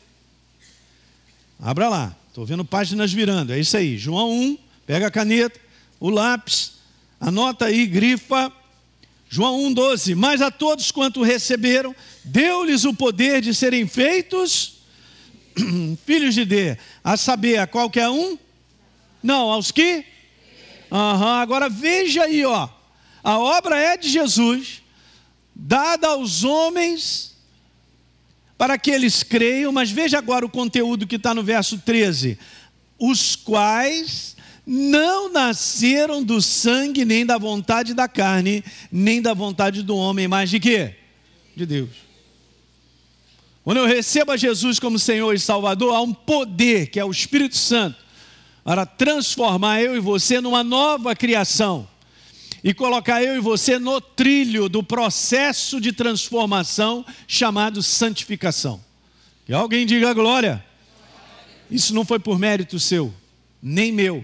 abra 1.59 1.88
lá, 1.88 2.17
estou 2.29 2.43
vendo 2.43 2.65
páginas 2.65 3.13
virando, 3.13 3.53
é 3.53 3.59
isso 3.59 3.77
aí. 3.77 4.00
João 4.00 4.31
1, 4.31 4.57
pega 4.88 5.05
a 5.05 5.12
caneta, 5.12 5.59
o 6.00 6.09
lápis, 6.09 6.79
anota 7.19 7.65
aí, 7.65 7.85
grifa 7.85 8.51
João 9.29 9.71
1,12: 9.71 10.15
Mas 10.15 10.41
a 10.41 10.50
todos 10.50 10.89
quanto 10.89 11.21
receberam, 11.21 11.95
deu-lhes 12.24 12.85
o 12.85 12.93
poder 12.95 13.39
de 13.39 13.53
serem 13.53 13.85
feitos 13.85 14.75
filhos 16.05 16.35
de 16.35 16.45
Deus, 16.45 16.77
a 17.03 17.17
saber, 17.17 17.57
a 17.57 17.67
qualquer 17.67 18.09
um? 18.09 18.38
Não, 19.21 19.51
aos 19.51 19.71
que? 19.71 20.05
Uhum, 20.91 21.27
agora 21.27 21.69
veja 21.69 22.24
aí, 22.24 22.45
ó. 22.45 22.69
A 23.24 23.39
obra 23.39 23.77
é 23.77 23.97
de 23.97 24.07
Jesus, 24.07 24.83
dada 25.55 26.09
aos 26.09 26.43
homens 26.43 27.35
para 28.57 28.77
que 28.77 28.91
eles 28.91 29.24
creiam, 29.24 29.71
mas 29.71 29.91
veja 29.91 30.17
agora 30.17 30.45
o 30.45 30.50
conteúdo 30.50 31.07
que 31.07 31.15
está 31.15 31.33
no 31.33 31.43
verso 31.43 31.77
13: 31.79 32.38
os 33.00 33.35
quais 33.35 34.35
não 34.65 35.31
nasceram 35.31 36.24
do 36.24 36.41
sangue, 36.41 37.05
nem 37.05 37.25
da 37.25 37.38
vontade 37.38 37.93
da 37.93 38.07
carne, 38.07 38.63
nem 38.91 39.21
da 39.21 39.33
vontade 39.33 39.83
do 39.83 39.95
homem, 39.95 40.27
mas 40.27 40.50
de 40.50 40.59
quê? 40.59 40.95
De 41.55 41.65
Deus. 41.65 42.04
Quando 43.65 43.77
eu 43.77 43.88
recebo 43.88 44.31
a 44.31 44.38
Jesus 44.38 44.79
como 44.79 45.00
Senhor 45.00 45.34
e 45.34 45.39
Salvador, 45.39 45.95
há 45.95 46.00
um 46.00 46.13
poder, 46.13 46.91
que 46.91 47.00
é 47.00 47.03
o 47.03 47.10
Espírito 47.10 47.57
Santo, 47.57 47.98
para 48.63 48.86
transformar 48.86 49.81
eu 49.81 49.98
e 49.98 50.00
você 50.00 50.39
numa 50.39 50.63
nova 50.63 51.15
criação 51.15 51.88
e 52.63 52.75
colocar 52.75 53.24
eu 53.24 53.36
e 53.36 53.39
você 53.39 53.79
no 53.79 54.00
trilho 54.00 54.69
do 54.69 54.84
processo 54.84 55.81
de 55.81 55.91
transformação 55.91 57.03
chamado 57.27 57.81
santificação. 57.81 58.79
Que 59.48 59.53
alguém 59.53 59.84
diga 59.84 60.13
glória. 60.13 60.63
Isso 61.69 61.91
não 61.91 62.05
foi 62.05 62.19
por 62.19 62.38
mérito 62.38 62.79
seu, 62.79 63.12
nem 63.63 63.91
meu, 63.91 64.24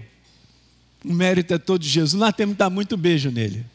o 1.04 1.12
mérito 1.12 1.52
é 1.52 1.58
todo 1.58 1.82
de 1.82 1.88
Jesus. 1.88 2.14
Nós 2.14 2.32
temos 2.32 2.54
que 2.54 2.58
dar 2.60 2.70
muito 2.70 2.96
beijo 2.96 3.28
nele. 3.28 3.66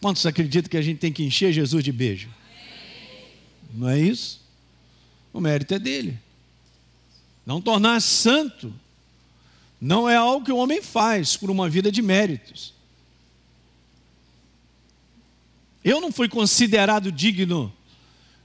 Quantos 0.00 0.24
acreditam 0.24 0.70
que 0.70 0.76
a 0.76 0.82
gente 0.82 0.98
tem 0.98 1.12
que 1.12 1.24
encher 1.24 1.52
Jesus 1.52 1.82
de 1.82 1.90
beijo? 1.90 2.28
Não 3.76 3.88
é 3.88 4.00
isso? 4.00 4.40
O 5.32 5.40
mérito 5.40 5.74
é 5.74 5.78
dele. 5.78 6.18
Não 7.44 7.60
tornar 7.60 8.00
santo 8.00 8.72
não 9.80 10.08
é 10.08 10.16
algo 10.16 10.44
que 10.44 10.52
o 10.52 10.56
homem 10.56 10.82
faz 10.82 11.36
por 11.36 11.50
uma 11.50 11.68
vida 11.68 11.92
de 11.92 12.00
méritos. 12.00 12.72
Eu 15.84 16.00
não 16.00 16.10
fui 16.10 16.28
considerado 16.28 17.12
digno 17.12 17.72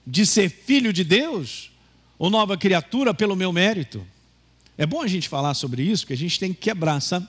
de 0.06 0.26
ser 0.26 0.50
filho 0.50 0.92
de 0.92 1.04
Deus 1.04 1.72
ou 2.20 2.30
nova 2.30 2.58
criatura 2.58 3.14
pelo 3.14 3.36
meu 3.36 3.52
mérito. 3.52 4.06
É 4.78 4.86
bom 4.86 5.02
a 5.02 5.08
gente 5.08 5.30
falar 5.30 5.54
sobre 5.54 5.82
isso, 5.84 6.04
porque 6.04 6.14
a 6.14 6.18
gente 6.18 6.40
tem 6.40 6.54
que 6.54 6.60
quebrar, 6.60 7.00
sabe? 7.00 7.28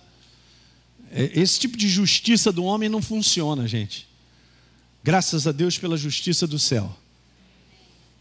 É, 1.11 1.31
esse 1.35 1.61
tipo 1.61 1.77
de 1.77 1.89
justiça 1.89 2.51
do 2.53 2.65
homem 2.65 2.89
não 2.89 3.01
funciona, 3.01 3.67
gente. 3.69 4.09
Graças 5.05 5.47
a 5.47 5.53
Deus 5.53 5.79
pela 5.79 5.97
justiça 5.97 6.47
do 6.47 6.59
céu. 6.59 6.95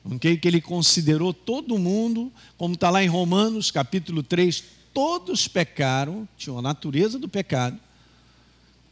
Okay? 0.03 0.37
Que 0.37 0.47
ele 0.47 0.61
considerou 0.61 1.33
todo 1.33 1.77
mundo, 1.77 2.31
como 2.57 2.73
está 2.73 2.89
lá 2.89 3.03
em 3.03 3.07
Romanos 3.07 3.71
capítulo 3.71 4.23
3, 4.23 4.63
todos 4.93 5.47
pecaram, 5.47 6.27
tinham 6.37 6.57
a 6.57 6.61
natureza 6.61 7.17
do 7.17 7.29
pecado, 7.29 7.79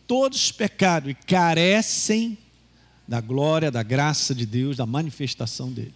todos 0.07 0.51
pecaram 0.51 1.09
e 1.09 1.15
carecem 1.15 2.37
da 3.07 3.19
glória, 3.19 3.71
da 3.71 3.81
graça 3.81 4.35
de 4.35 4.45
Deus, 4.45 4.77
da 4.77 4.85
manifestação 4.85 5.71
dele. 5.71 5.93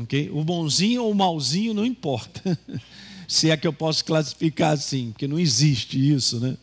Okay? 0.00 0.30
O 0.30 0.42
bonzinho 0.42 1.04
ou 1.04 1.10
o 1.10 1.14
malzinho 1.14 1.74
não 1.74 1.84
importa, 1.84 2.58
se 3.28 3.50
é 3.50 3.56
que 3.56 3.66
eu 3.66 3.72
posso 3.72 4.04
classificar 4.04 4.72
assim, 4.72 5.10
porque 5.12 5.28
não 5.28 5.38
existe 5.38 5.98
isso, 5.98 6.40
né? 6.40 6.56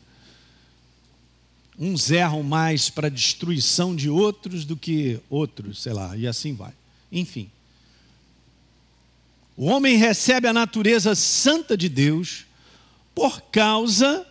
Uns 1.78 2.12
erram 2.12 2.44
mais 2.44 2.90
para 2.90 3.08
destruição 3.08 3.96
de 3.96 4.10
outros 4.10 4.66
do 4.66 4.76
que 4.76 5.20
outros, 5.30 5.82
sei 5.82 5.94
lá, 5.94 6.18
e 6.18 6.28
assim 6.28 6.54
vai. 6.54 6.74
Enfim. 7.12 7.50
O 9.58 9.66
homem 9.66 9.98
recebe 9.98 10.48
a 10.48 10.54
natureza 10.54 11.16
santa 11.16 11.76
de 11.76 11.90
Deus 11.90 12.46
por 13.14 13.42
causa 13.42 14.26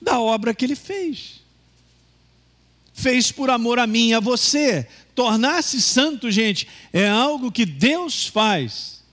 da 0.00 0.20
obra 0.20 0.54
que 0.54 0.64
ele 0.64 0.74
fez. 0.74 1.40
Fez 2.92 3.30
por 3.30 3.50
amor 3.50 3.78
a 3.78 3.86
mim 3.86 4.08
e 4.08 4.14
a 4.14 4.20
você. 4.20 4.88
Tornar-se 5.14 5.80
santo, 5.80 6.30
gente, 6.30 6.66
é 6.92 7.08
algo 7.08 7.52
que 7.52 7.64
Deus 7.64 8.26
faz. 8.26 9.04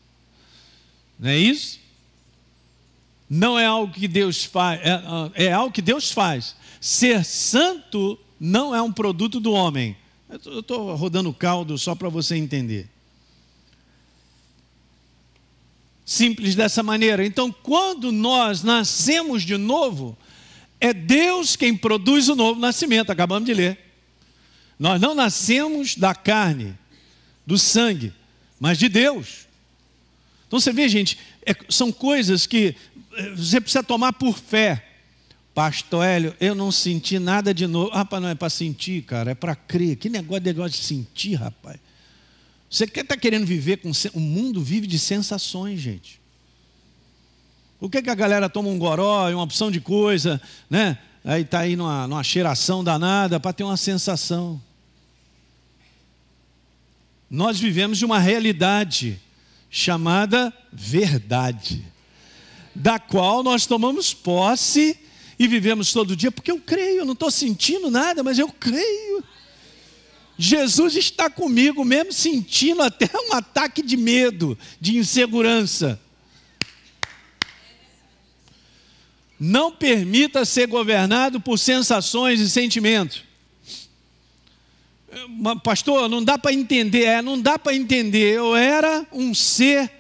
Não 1.20 1.30
é 1.30 1.38
isso? 1.38 1.80
Não 3.30 3.58
é 3.58 3.66
algo 3.66 3.94
que 3.94 4.08
Deus 4.08 4.44
faz, 4.44 4.80
é, 4.82 5.46
é 5.48 5.52
algo 5.52 5.74
que 5.74 5.82
Deus 5.82 6.12
faz. 6.12 6.56
Ser 6.80 7.24
santo 7.24 8.20
não 8.40 8.76
é 8.76 8.82
um 8.82 8.92
produto 8.92 9.40
do 9.40 9.52
homem. 9.52 9.96
Eu 10.34 10.62
estou 10.62 10.96
rodando 10.96 11.32
caldo 11.32 11.78
só 11.78 11.94
para 11.94 12.10
você 12.10 12.36
entender. 12.36 12.90
Simples 16.04 16.56
dessa 16.56 16.82
maneira. 16.82 17.24
Então, 17.24 17.52
quando 17.52 18.12
nós 18.12 18.64
nascemos 18.64 19.44
de 19.44 19.58
novo, 19.58 20.18
é 20.80 20.92
Deus 20.92 21.56
quem 21.56 21.78
produz 21.78 22.30
o 22.30 22.36
novo 22.36 22.60
nascimento, 22.60 23.12
acabamos 23.12 23.46
de 23.46 23.54
ler. 23.54 23.78
Nós 24.80 25.00
não 25.00 25.14
nascemos 25.14 25.96
da 25.96 26.16
carne, 26.16 26.74
do 27.46 27.58
sangue, 27.58 28.12
mas 28.60 28.80
de 28.80 28.90
Deus. 28.90 29.48
Então 30.48 30.60
você 30.60 30.74
vê, 30.74 30.90
gente, 30.90 31.18
é, 31.46 31.56
são 31.70 31.92
coisas 31.92 32.48
que 32.48 32.76
eh, 33.16 33.30
você 33.36 33.62
precisa 33.62 33.84
tomar 33.84 34.14
por 34.14 34.38
fé. 34.38 34.93
Pastor 35.54 36.04
Hélio, 36.04 36.36
eu 36.40 36.56
não 36.56 36.72
senti 36.72 37.20
nada 37.20 37.54
de 37.54 37.68
novo. 37.68 37.92
Rapaz, 37.92 38.22
não 38.22 38.30
é 38.30 38.36
para 38.36 38.50
sentir, 38.50 39.04
cara, 39.04 39.32
é 39.32 39.36
para 39.36 39.56
crer. 39.56 39.98
Que 39.98 40.10
negócio 40.10 40.42
de 40.42 40.50
negócio 40.50 40.80
de 40.80 40.86
sentir, 40.86 41.36
rapaz. 41.36 41.80
Você 42.70 42.88
quer 42.88 43.04
tá 43.06 43.16
querendo 43.16 43.46
viver 43.46 43.78
com. 43.78 43.92
O 44.16 44.20
mundo 44.20 44.64
vive 44.64 44.88
de 44.88 44.98
sensações, 44.98 45.80
gente. 45.80 46.20
Por 47.80 47.90
que, 47.90 48.02
que 48.02 48.10
a 48.10 48.16
galera 48.16 48.50
toma 48.50 48.70
um 48.70 48.80
goró 48.80 49.30
e 49.30 49.34
uma 49.34 49.44
opção 49.44 49.70
de 49.70 49.80
coisa, 49.80 50.42
né? 50.70 50.98
Aí 51.24 51.44
está 51.44 51.60
aí 51.60 51.76
numa, 51.76 52.08
numa 52.08 52.24
cheiração 52.24 52.84
danada 52.84 53.40
para 53.40 53.54
ter 53.54 53.64
uma 53.64 53.78
sensação. 53.78 54.60
Nós 57.30 57.60
vivemos 57.60 57.98
de 58.00 58.06
uma 58.06 58.20
realidade 58.20 59.22
chamada 59.70 60.54
verdade, 60.72 61.86
da 62.74 62.98
qual 62.98 63.44
nós 63.44 63.66
tomamos 63.66 64.14
posse 64.14 65.00
e 65.38 65.48
vivemos 65.48 65.92
todo 65.92 66.16
dia, 66.16 66.32
porque 66.32 66.52
eu 66.52 66.60
creio, 66.60 67.00
eu 67.00 67.06
não 67.06 67.14
estou 67.14 67.32
sentindo 67.32 67.90
nada, 67.90 68.24
mas 68.24 68.40
eu 68.40 68.50
creio. 68.50 69.24
Jesus 70.38 70.96
está 70.96 71.30
comigo, 71.30 71.86
mesmo 71.86 72.12
sentindo 72.12 72.82
até 72.82 73.10
um 73.30 73.34
ataque 73.34 73.82
de 73.82 73.96
medo, 73.96 74.58
de 74.80 74.98
insegurança. 74.98 76.00
Não 79.40 79.72
permita 79.72 80.46
ser 80.46 80.68
governado 80.68 81.40
por 81.40 81.60
sensações 81.60 82.40
e 82.40 82.50
sentimentos. 82.50 83.24
Pastor, 85.64 86.10
não 86.10 86.24
dá 86.24 86.38
para 86.38 86.54
entender, 86.54 87.04
é, 87.04 87.22
não 87.22 87.40
dá 87.40 87.60
para 87.60 87.76
entender. 87.76 88.34
Eu 88.34 88.56
era 88.56 89.06
um 89.12 89.34
ser 89.34 89.92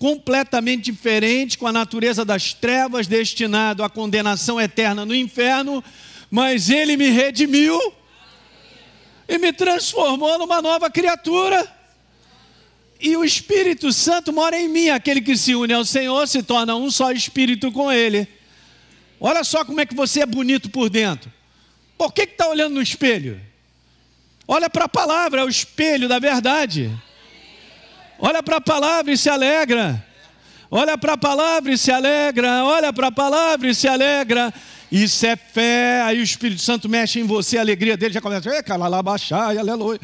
completamente 0.00 0.90
diferente, 0.90 1.58
com 1.58 1.66
a 1.66 1.72
natureza 1.72 2.24
das 2.24 2.54
trevas, 2.54 3.06
destinado 3.06 3.84
à 3.84 3.90
condenação 3.90 4.58
eterna 4.58 5.04
no 5.04 5.14
inferno, 5.14 5.84
mas 6.30 6.70
Ele 6.70 6.96
me 6.96 7.10
redimiu 7.10 7.78
e 9.28 9.36
me 9.36 9.52
transformou 9.52 10.38
numa 10.38 10.62
nova 10.62 10.90
criatura. 10.90 11.70
E 12.98 13.14
o 13.14 13.22
Espírito 13.22 13.92
Santo 13.92 14.32
mora 14.32 14.58
em 14.58 14.68
mim, 14.68 14.88
aquele 14.88 15.20
que 15.20 15.36
se 15.36 15.54
une 15.54 15.74
ao 15.74 15.84
Senhor 15.84 16.26
se 16.26 16.42
torna 16.42 16.74
um 16.74 16.90
só 16.90 17.12
espírito 17.12 17.70
com 17.70 17.92
Ele. 17.92 18.26
Olha 19.20 19.44
só 19.44 19.66
como 19.66 19.82
é 19.82 19.86
que 19.86 19.94
você 19.94 20.22
é 20.22 20.26
bonito 20.26 20.70
por 20.70 20.88
dentro. 20.88 21.30
Por 21.98 22.14
que 22.14 22.22
está 22.22 22.48
olhando 22.48 22.76
no 22.76 22.82
espelho? 22.82 23.38
Olha 24.48 24.70
para 24.70 24.86
a 24.86 24.88
palavra, 24.88 25.42
é 25.42 25.44
o 25.44 25.48
espelho 25.48 26.08
da 26.08 26.18
verdade. 26.18 26.90
Olha 28.20 28.42
para 28.42 28.58
a 28.58 28.60
palavra 28.60 29.12
e 29.12 29.16
se 29.16 29.30
alegra. 29.30 30.04
Olha 30.70 30.96
para 30.96 31.14
a 31.14 31.18
palavra 31.18 31.72
e 31.72 31.78
se 31.78 31.90
alegra, 31.90 32.64
olha 32.64 32.92
para 32.92 33.08
a 33.08 33.12
palavra 33.12 33.68
e 33.68 33.74
se 33.74 33.88
alegra. 33.88 34.54
Isso 34.92 35.26
é 35.26 35.34
fé. 35.34 36.02
Aí 36.02 36.20
o 36.20 36.22
Espírito 36.22 36.60
Santo 36.60 36.88
mexe 36.88 37.18
em 37.18 37.24
você, 37.24 37.58
a 37.58 37.60
alegria 37.60 37.96
dele 37.96 38.14
já 38.14 38.20
começa, 38.20 38.48
lá 38.76 39.02
baixar, 39.02 39.56
aleluia. 39.56 40.00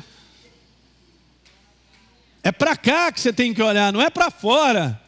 É 2.42 2.50
para 2.50 2.76
cá 2.76 3.12
que 3.12 3.20
você 3.20 3.32
tem 3.32 3.54
que 3.54 3.62
olhar, 3.62 3.92
não 3.92 4.00
é 4.00 4.10
para 4.10 4.30
fora. 4.30 5.00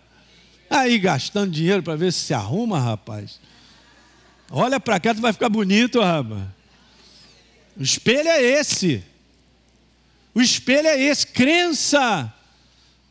Aí 0.70 0.98
gastando 0.98 1.50
dinheiro 1.50 1.82
para 1.82 1.96
ver 1.96 2.12
se 2.12 2.20
se 2.20 2.34
arruma, 2.34 2.78
rapaz. 2.78 3.40
Olha 4.50 4.78
para 4.78 5.00
cá, 5.00 5.14
tu 5.14 5.20
vai 5.20 5.32
ficar 5.32 5.48
bonito, 5.48 6.00
rapaz. 6.00 6.42
O 7.76 7.82
espelho 7.82 8.28
é 8.28 8.42
esse. 8.42 9.02
O 10.34 10.40
espelho 10.40 10.86
é 10.86 11.00
esse, 11.00 11.26
crença. 11.26 12.32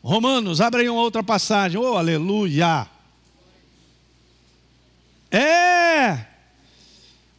Romanos, 0.02 0.60
abre 0.60 0.82
aí 0.82 0.88
uma 0.88 1.02
outra 1.02 1.22
passagem. 1.22 1.80
Oh, 1.80 1.96
aleluia. 1.96 2.88
É. 5.30 6.26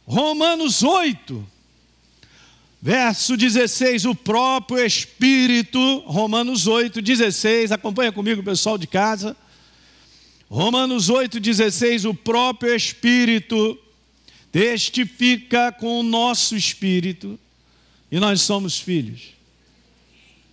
Romanos 0.06 0.82
8, 0.82 1.46
verso 2.82 3.36
16, 3.36 4.06
o 4.06 4.14
próprio 4.14 4.84
Espírito, 4.84 6.00
Romanos 6.00 6.66
8, 6.66 7.00
16, 7.00 7.70
acompanha 7.70 8.10
comigo, 8.10 8.42
pessoal 8.42 8.76
de 8.76 8.86
casa. 8.86 9.36
Romanos 10.48 11.08
8, 11.08 11.38
16, 11.38 12.06
o 12.06 12.14
próprio 12.14 12.74
Espírito 12.74 13.78
testifica 14.50 15.70
com 15.70 16.00
o 16.00 16.02
nosso 16.02 16.56
espírito 16.56 17.38
e 18.10 18.18
nós 18.18 18.40
somos 18.42 18.80
filhos. 18.80 19.28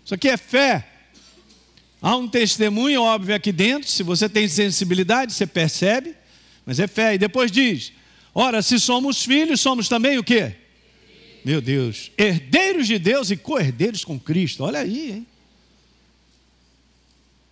Isso 0.05 0.13
aqui 0.13 0.29
é 0.29 0.37
fé. 0.37 0.96
Há 2.01 2.15
um 2.15 2.27
testemunho 2.27 3.01
óbvio 3.01 3.35
aqui 3.35 3.51
dentro, 3.51 3.89
se 3.89 4.03
você 4.03 4.29
tem 4.29 4.47
sensibilidade, 4.47 5.33
você 5.33 5.47
percebe, 5.47 6.15
mas 6.65 6.79
é 6.79 6.87
fé. 6.87 7.15
E 7.15 7.17
depois 7.17 7.51
diz: 7.51 7.91
ora, 8.33 8.61
se 8.61 8.79
somos 8.79 9.23
filhos, 9.23 9.59
somos 9.59 9.89
também 9.89 10.17
o 10.17 10.23
quê? 10.23 10.55
Meu 11.43 11.61
Deus, 11.61 12.11
herdeiros 12.17 12.87
de 12.87 12.99
Deus 12.99 13.31
e 13.31 13.37
co-herdeiros 13.37 14.03
com 14.03 14.19
Cristo. 14.19 14.63
Olha 14.63 14.79
aí, 14.79 15.11
hein? 15.11 15.27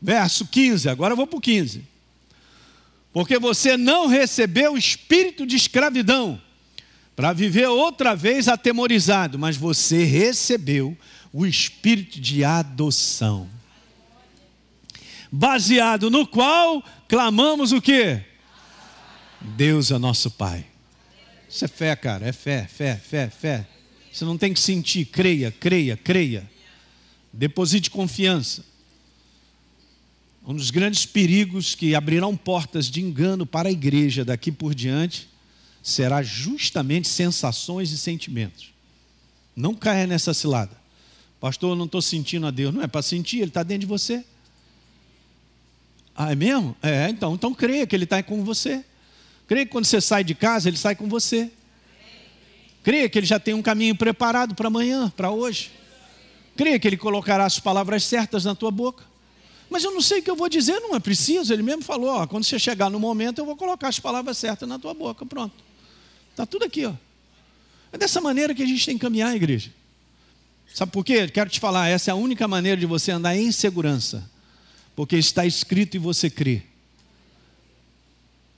Verso 0.01 0.45
15, 0.45 0.89
agora 0.89 1.13
eu 1.13 1.17
vou 1.17 1.25
para 1.25 1.37
o 1.37 1.41
15. 1.41 1.83
Porque 3.11 3.39
você 3.39 3.77
não 3.77 4.07
recebeu 4.07 4.73
o 4.73 4.77
espírito 4.77 5.45
de 5.45 5.55
escravidão 5.55 6.39
para 7.15 7.31
viver 7.31 7.67
outra 7.67 8.13
vez 8.13 8.47
atemorizado, 8.47 9.39
mas 9.39 9.55
você 9.55 10.03
recebeu 10.03 10.95
o 11.31 11.45
espírito 11.45 12.19
de 12.19 12.43
adoção 12.43 13.49
baseado 15.31 16.09
no 16.09 16.25
qual 16.25 16.83
clamamos 17.07 17.71
o 17.71 17.81
quê? 17.81 18.23
Deus 19.41 19.91
é 19.91 19.97
nosso 19.97 20.31
Pai. 20.31 20.65
Isso 21.47 21.65
é 21.65 21.67
fé, 21.67 21.95
cara, 21.95 22.27
é 22.27 22.31
fé, 22.31 22.67
fé, 22.67 22.95
fé, 22.95 23.29
fé. 23.29 23.67
Você 24.11 24.25
não 24.25 24.37
tem 24.37 24.53
que 24.53 24.59
sentir, 24.59 25.05
creia, 25.05 25.51
creia, 25.51 25.95
creia. 25.95 26.49
Deposite 27.31 27.89
confiança. 27.89 28.65
Um 30.47 30.53
dos 30.53 30.69
grandes 30.69 31.05
perigos 31.05 31.75
que 31.75 31.95
abrirão 31.95 32.35
portas 32.35 32.89
de 32.89 33.01
engano 33.01 33.45
para 33.45 33.69
a 33.69 33.71
igreja 33.71 34.23
daqui 34.23 34.51
por 34.51 34.75
diante 34.75 35.27
será 35.81 36.21
justamente 36.21 37.07
sensações 37.07 37.91
e 37.91 37.97
sentimentos. 37.97 38.73
Não 39.55 39.73
caia 39.73 40.05
nessa 40.05 40.33
cilada. 40.33 40.75
Pastor, 41.39 41.71
eu 41.71 41.75
não 41.75 41.85
estou 41.85 42.01
sentindo 42.01 42.47
a 42.47 42.51
Deus. 42.51 42.73
Não 42.73 42.81
é 42.81 42.87
para 42.87 43.01
sentir, 43.01 43.37
Ele 43.37 43.47
está 43.47 43.63
dentro 43.63 43.81
de 43.81 43.85
você. 43.85 44.25
Ah, 46.15 46.31
é 46.31 46.35
mesmo? 46.35 46.75
É, 46.81 47.09
então, 47.09 47.33
então 47.33 47.53
creia 47.53 47.85
que 47.85 47.93
Ele 47.93 48.05
está 48.05 48.23
com 48.23 48.43
você. 48.43 48.83
Creia 49.47 49.65
que 49.65 49.71
quando 49.71 49.85
você 49.85 49.99
sai 49.99 50.23
de 50.23 50.33
casa, 50.33 50.69
Ele 50.69 50.77
sai 50.77 50.95
com 50.95 51.09
você. 51.09 51.51
Creia 52.81 53.09
que 53.09 53.19
Ele 53.19 53.25
já 53.25 53.37
tem 53.37 53.53
um 53.53 53.61
caminho 53.61 53.95
preparado 53.95 54.55
para 54.55 54.67
amanhã, 54.67 55.11
para 55.15 55.29
hoje. 55.29 55.71
Creia 56.55 56.79
que 56.79 56.87
Ele 56.87 56.95
colocará 56.95 57.45
as 57.45 57.59
palavras 57.59 58.03
certas 58.05 58.45
na 58.45 58.55
tua 58.55 58.71
boca. 58.71 59.03
Mas 59.69 59.83
eu 59.83 59.91
não 59.91 59.99
sei 59.99 60.19
o 60.19 60.23
que 60.23 60.29
eu 60.29 60.35
vou 60.37 60.47
dizer, 60.47 60.79
não 60.79 60.95
é 60.95 60.99
preciso. 60.99 61.51
Ele 61.51 61.63
mesmo 61.63 61.83
falou: 61.83 62.09
ó, 62.09 62.25
quando 62.25 62.45
você 62.45 62.57
chegar 62.57 62.89
no 62.89 62.99
momento, 62.99 63.39
eu 63.39 63.45
vou 63.45 63.57
colocar 63.57 63.89
as 63.89 63.99
palavras 63.99 64.37
certas 64.37 64.69
na 64.69 64.79
tua 64.79 64.93
boca. 64.93 65.25
Pronto. 65.25 65.53
Está 66.31 66.45
tudo 66.45 66.63
aqui. 66.63 66.85
Ó. 66.85 66.93
É 67.91 67.97
dessa 67.97 68.21
maneira 68.21 68.55
que 68.55 68.63
a 68.63 68.65
gente 68.65 68.85
tem 68.85 68.97
que 68.97 69.01
caminhar, 69.01 69.35
igreja. 69.35 69.69
Sabe 70.73 70.91
por 70.91 71.03
quê? 71.03 71.27
Quero 71.27 71.49
te 71.49 71.59
falar: 71.59 71.89
essa 71.89 72.09
é 72.09 72.13
a 72.13 72.15
única 72.15 72.47
maneira 72.47 72.79
de 72.79 72.85
você 72.85 73.11
andar 73.11 73.35
em 73.35 73.51
segurança 73.51 74.33
porque 74.95 75.17
está 75.17 75.45
escrito 75.45 75.95
e 75.95 75.99
você 75.99 76.29
crê. 76.29 76.63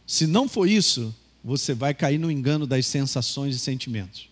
Se 0.06 0.28
não 0.28 0.47
for 0.47 0.69
isso, 0.69 1.13
você 1.43 1.73
vai 1.73 1.93
cair 1.93 2.17
no 2.17 2.32
engano 2.32 2.67
das 2.67 2.86
sensações 2.86 3.56
e 3.56 3.60
sentimentos. 3.60 4.30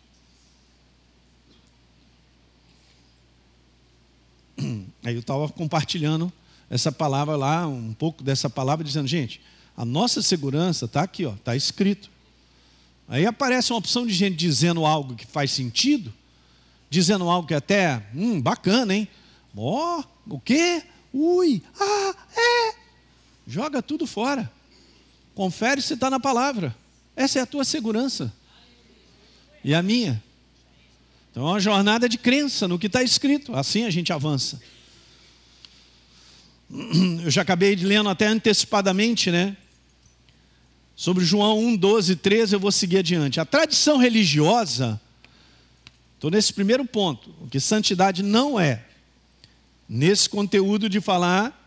Aí 5.03 5.13
eu 5.13 5.19
estava 5.19 5.49
compartilhando 5.49 6.31
essa 6.69 6.91
palavra 6.91 7.35
lá, 7.35 7.67
um 7.67 7.93
pouco 7.93 8.23
dessa 8.23 8.49
palavra, 8.49 8.83
dizendo, 8.85 9.07
gente, 9.07 9.41
a 9.75 9.83
nossa 9.83 10.21
segurança 10.21 10.85
está 10.85 11.03
aqui, 11.03 11.23
está 11.23 11.55
escrito. 11.55 12.09
Aí 13.07 13.25
aparece 13.25 13.71
uma 13.71 13.79
opção 13.79 14.05
de 14.05 14.13
gente 14.13 14.35
dizendo 14.35 14.85
algo 14.85 15.15
que 15.15 15.27
faz 15.27 15.51
sentido, 15.51 16.13
dizendo 16.89 17.29
algo 17.29 17.47
que 17.47 17.53
até, 17.53 18.07
hum, 18.15 18.41
bacana, 18.41 18.95
hein? 18.95 19.07
Ó, 19.55 19.99
oh, 19.99 20.35
o 20.35 20.39
quê? 20.39 20.83
Ui, 21.15 21.63
ah, 21.79 22.13
é. 22.35 22.75
Joga 23.47 23.81
tudo 23.81 24.05
fora. 24.05 24.51
Confere 25.33 25.81
se 25.81 25.93
está 25.93 26.09
na 26.09 26.19
palavra. 26.19 26.75
Essa 27.15 27.39
é 27.39 27.41
a 27.41 27.45
tua 27.45 27.63
segurança. 27.63 28.33
E 29.63 29.73
a 29.73 29.81
minha. 29.81 30.21
Então 31.31 31.47
é 31.47 31.51
uma 31.51 31.59
jornada 31.59 32.09
de 32.09 32.17
crença 32.17 32.67
no 32.67 32.77
que 32.77 32.87
está 32.87 33.01
escrito. 33.01 33.55
Assim 33.55 33.85
a 33.85 33.89
gente 33.89 34.11
avança. 34.11 34.61
Eu 37.23 37.31
já 37.31 37.43
acabei 37.43 37.75
de 37.75 37.85
lendo 37.85 38.09
até 38.09 38.27
antecipadamente, 38.27 39.31
né? 39.31 39.55
Sobre 40.95 41.23
João 41.25 41.59
1, 41.59 41.75
12, 41.75 42.15
13, 42.15 42.55
eu 42.55 42.59
vou 42.59 42.71
seguir 42.71 42.99
adiante. 42.99 43.37
A 43.37 43.43
tradição 43.43 43.97
religiosa, 43.97 44.99
estou 46.13 46.31
nesse 46.31 46.53
primeiro 46.53 46.85
ponto, 46.85 47.35
o 47.41 47.49
que 47.49 47.59
santidade 47.59 48.23
não 48.23 48.57
é 48.57 48.84
nesse 49.87 50.29
conteúdo 50.29 50.89
de 50.89 50.99
falar 50.99 51.61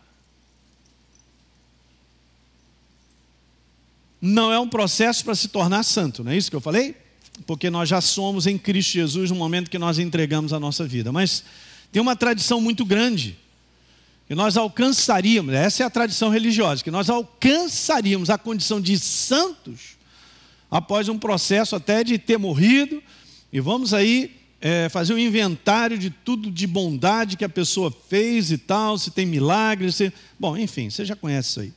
não 4.21 4.51
é 4.51 4.59
um 4.59 4.67
processo 4.67 5.23
para 5.23 5.35
se 5.35 5.47
tornar 5.47 5.83
santo, 5.83 6.23
não 6.23 6.31
é 6.31 6.37
isso 6.37 6.49
que 6.49 6.55
eu 6.55 6.61
falei? 6.61 6.95
Porque 7.47 7.69
nós 7.69 7.87
já 7.87 8.01
somos 8.01 8.45
em 8.47 8.57
Cristo 8.57 8.91
Jesus 8.91 9.29
no 9.29 9.35
momento 9.37 9.71
que 9.71 9.79
nós 9.79 9.97
entregamos 9.97 10.51
a 10.51 10.59
nossa 10.59 10.85
vida. 10.85 11.11
Mas 11.11 11.43
tem 11.91 12.01
uma 12.01 12.15
tradição 12.15 12.59
muito 12.59 12.83
grande 12.83 13.37
que 14.27 14.35
nós 14.35 14.57
alcançaríamos, 14.57 15.53
essa 15.55 15.81
é 15.81 15.85
a 15.85 15.89
tradição 15.89 16.29
religiosa, 16.29 16.83
que 16.83 16.91
nós 16.91 17.09
alcançaríamos 17.09 18.29
a 18.29 18.37
condição 18.37 18.79
de 18.79 18.99
santos 18.99 19.97
após 20.69 21.09
um 21.09 21.17
processo 21.17 21.75
até 21.75 22.03
de 22.03 22.19
ter 22.19 22.37
morrido, 22.37 23.01
e 23.51 23.59
vamos 23.59 23.91
aí 23.91 24.38
é, 24.61 24.89
fazer 24.89 25.13
um 25.13 25.17
inventário 25.17 25.97
de 25.97 26.09
tudo 26.09 26.51
de 26.51 26.67
bondade 26.67 27.37
que 27.37 27.45
a 27.45 27.49
pessoa 27.49 27.93
fez 28.09 28.51
e 28.51 28.57
tal, 28.57 28.97
se 28.97 29.11
tem 29.11 29.25
milagres. 29.25 29.95
Se... 29.95 30.11
Bom, 30.37 30.57
enfim, 30.57 30.89
você 30.89 31.05
já 31.05 31.15
conhece 31.15 31.49
isso 31.49 31.59
aí. 31.61 31.73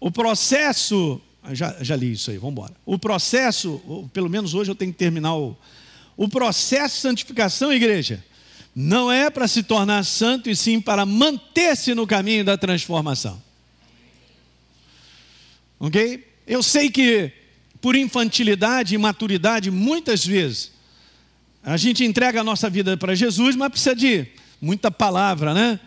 O 0.00 0.10
processo. 0.10 1.20
Já, 1.52 1.76
já 1.80 1.96
li 1.96 2.12
isso 2.12 2.30
aí, 2.30 2.36
vamos 2.36 2.52
embora. 2.52 2.74
O 2.84 2.98
processo, 2.98 4.10
pelo 4.12 4.28
menos 4.28 4.52
hoje 4.52 4.70
eu 4.70 4.74
tenho 4.74 4.92
que 4.92 4.98
terminar 4.98 5.34
o. 5.34 5.56
O 6.16 6.28
processo 6.28 6.96
de 6.96 7.00
santificação, 7.00 7.72
igreja, 7.72 8.24
não 8.74 9.10
é 9.10 9.30
para 9.30 9.46
se 9.46 9.62
tornar 9.62 10.04
santo, 10.04 10.50
e 10.50 10.56
sim 10.56 10.80
para 10.80 11.06
manter-se 11.06 11.94
no 11.94 12.08
caminho 12.08 12.44
da 12.44 12.58
transformação. 12.58 13.40
Ok? 15.78 16.26
Eu 16.44 16.60
sei 16.60 16.90
que 16.90 17.32
por 17.80 17.96
infantilidade 17.96 18.94
e 18.94 18.96
imaturidade, 18.96 19.70
muitas 19.70 20.24
vezes, 20.26 20.72
a 21.62 21.76
gente 21.76 22.04
entrega 22.04 22.40
a 22.40 22.44
nossa 22.44 22.68
vida 22.70 22.96
para 22.96 23.14
Jesus, 23.14 23.54
mas 23.54 23.70
precisa 23.70 23.94
de 23.94 24.26
muita 24.60 24.90
palavra, 24.90 25.54
né? 25.54 25.78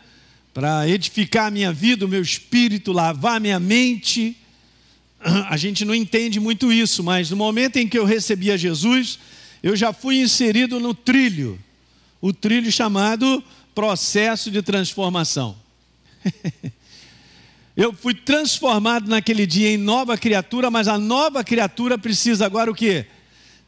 Para 0.54 0.88
edificar 0.88 1.48
a 1.48 1.52
minha 1.52 1.72
vida, 1.72 2.06
o 2.06 2.10
meu 2.10 2.22
espírito, 2.22 2.92
lavar 2.92 3.38
a 3.38 3.40
minha 3.40 3.60
mente. 3.60 4.38
A 5.50 5.56
gente 5.58 5.86
não 5.86 5.96
entende 5.96 6.40
muito 6.40 6.72
isso, 6.72 7.04
mas 7.04 7.30
no 7.30 7.38
momento 7.38 7.78
em 7.78 7.88
que 7.88 7.98
eu 7.98 8.06
recebi 8.06 8.52
a 8.52 8.58
Jesus, 8.58 9.20
eu 9.64 9.76
já 9.76 9.94
fui 9.94 10.22
inserido 10.22 10.80
no 10.80 10.94
trilho, 10.94 11.60
o 12.20 12.34
trilho 12.34 12.72
chamado 12.72 13.44
processo 13.74 14.52
de 14.52 14.62
transformação. 14.62 15.56
Eu 17.82 17.91
fui 17.91 18.13
transformado 18.13 19.10
naquele 19.10 19.48
dia 19.48 19.72
em 19.72 19.76
nova 19.76 20.15
criatura, 20.15 20.70
mas 20.70 20.88
a 20.88 21.00
nova 21.00 21.44
criatura 21.44 21.98
precisa 21.98 22.46
agora 22.46 22.70
o 22.70 22.76
quê? 22.76 23.08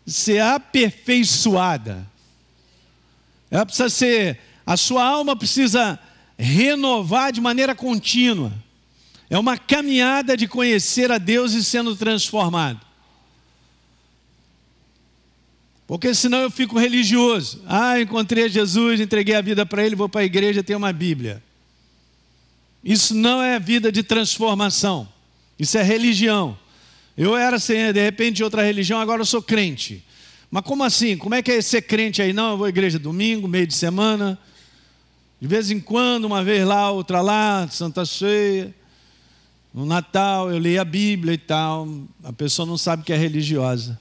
Ser 0.05 0.39
aperfeiçoada. 0.39 2.07
Ela 3.49 3.65
precisa 3.65 3.89
ser, 3.89 4.39
a 4.63 4.77
sua 4.77 5.03
alma 5.03 5.35
precisa 5.35 5.97
renovar 6.37 7.31
de 7.31 7.41
maneira 7.41 7.73
contínua. 7.73 8.53
É 9.31 9.39
uma 9.39 9.57
caminhada 9.57 10.37
de 10.37 10.47
conhecer 10.47 11.11
a 11.11 11.17
Deus 11.17 11.53
e 11.53 11.63
sendo 11.63 11.95
transformado. 11.95 12.81
Porque 15.87 16.13
senão 16.13 16.37
eu 16.41 16.51
fico 16.51 16.77
religioso. 16.77 17.63
Ah, 17.65 17.99
encontrei 17.99 18.47
Jesus, 18.47 18.99
entreguei 18.99 19.33
a 19.33 19.41
vida 19.41 19.65
para 19.65 19.83
Ele, 19.83 19.95
vou 19.95 20.07
para 20.07 20.21
a 20.21 20.25
igreja, 20.25 20.61
tenho 20.61 20.77
uma 20.77 20.93
Bíblia. 20.93 21.41
Isso 22.83 23.15
não 23.15 23.41
é 23.41 23.59
vida 23.59 23.91
de 23.91 24.03
transformação. 24.03 25.07
Isso 25.57 25.77
é 25.77 25.83
religião. 25.83 26.57
Eu 27.15 27.37
era, 27.37 27.57
de 27.57 28.03
repente, 28.03 28.37
de 28.37 28.43
outra 28.43 28.63
religião, 28.63 28.99
agora 28.99 29.21
eu 29.21 29.25
sou 29.25 29.41
crente. 29.41 30.03
Mas 30.51 30.63
como 30.63 30.83
assim? 30.83 31.17
Como 31.17 31.33
é 31.33 31.41
que 31.41 31.51
é 31.51 31.61
ser 31.61 31.83
crente 31.83 32.21
aí? 32.21 32.33
Não, 32.33 32.51
eu 32.51 32.57
vou 32.57 32.65
à 32.65 32.69
igreja 32.69 32.99
domingo, 32.99 33.47
meio 33.47 33.65
de 33.65 33.73
semana. 33.73 34.37
De 35.39 35.47
vez 35.47 35.71
em 35.71 35.79
quando, 35.79 36.25
uma 36.25 36.43
vez 36.43 36.65
lá, 36.65 36.91
outra 36.91 37.21
lá, 37.21 37.67
Santa 37.69 38.05
Ceia. 38.05 38.73
No 39.73 39.85
Natal, 39.85 40.51
eu 40.51 40.57
leio 40.59 40.81
a 40.81 40.85
Bíblia 40.85 41.33
e 41.33 41.37
tal. 41.37 41.87
A 42.23 42.33
pessoa 42.33 42.65
não 42.65 42.77
sabe 42.77 43.03
que 43.03 43.13
é 43.13 43.17
religiosa. 43.17 43.99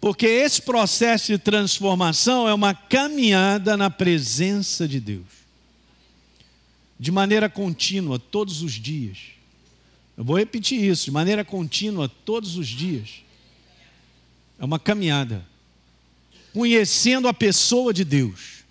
Porque 0.00 0.26
esse 0.26 0.60
processo 0.60 1.32
de 1.32 1.38
transformação 1.38 2.48
é 2.48 2.52
uma 2.52 2.74
caminhada 2.74 3.76
na 3.76 3.88
presença 3.88 4.88
de 4.88 4.98
Deus. 4.98 5.41
De 7.02 7.10
maneira 7.10 7.48
contínua, 7.48 8.16
todos 8.16 8.62
os 8.62 8.74
dias. 8.74 9.18
Eu 10.16 10.22
vou 10.22 10.38
repetir 10.38 10.80
isso, 10.80 11.06
de 11.06 11.10
maneira 11.10 11.44
contínua, 11.44 12.08
todos 12.08 12.56
os 12.56 12.68
dias. 12.68 13.24
É 14.56 14.64
uma 14.64 14.78
caminhada. 14.78 15.44
Conhecendo 16.52 17.26
a 17.26 17.34
pessoa 17.34 17.92
de 17.92 18.04
Deus. 18.04 18.62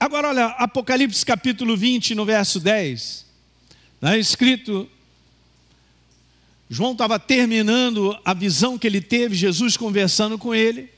Agora, 0.00 0.30
olha, 0.30 0.46
Apocalipse 0.46 1.24
capítulo 1.24 1.76
20, 1.76 2.16
no 2.16 2.24
verso 2.24 2.58
10. 2.58 3.24
Está 3.94 4.18
escrito 4.18 4.90
João 6.68 6.90
estava 6.90 7.20
terminando 7.20 8.18
a 8.24 8.34
visão 8.34 8.76
que 8.76 8.88
ele 8.88 9.00
teve, 9.00 9.36
Jesus 9.36 9.76
conversando 9.76 10.36
com 10.36 10.52
ele. 10.52 10.90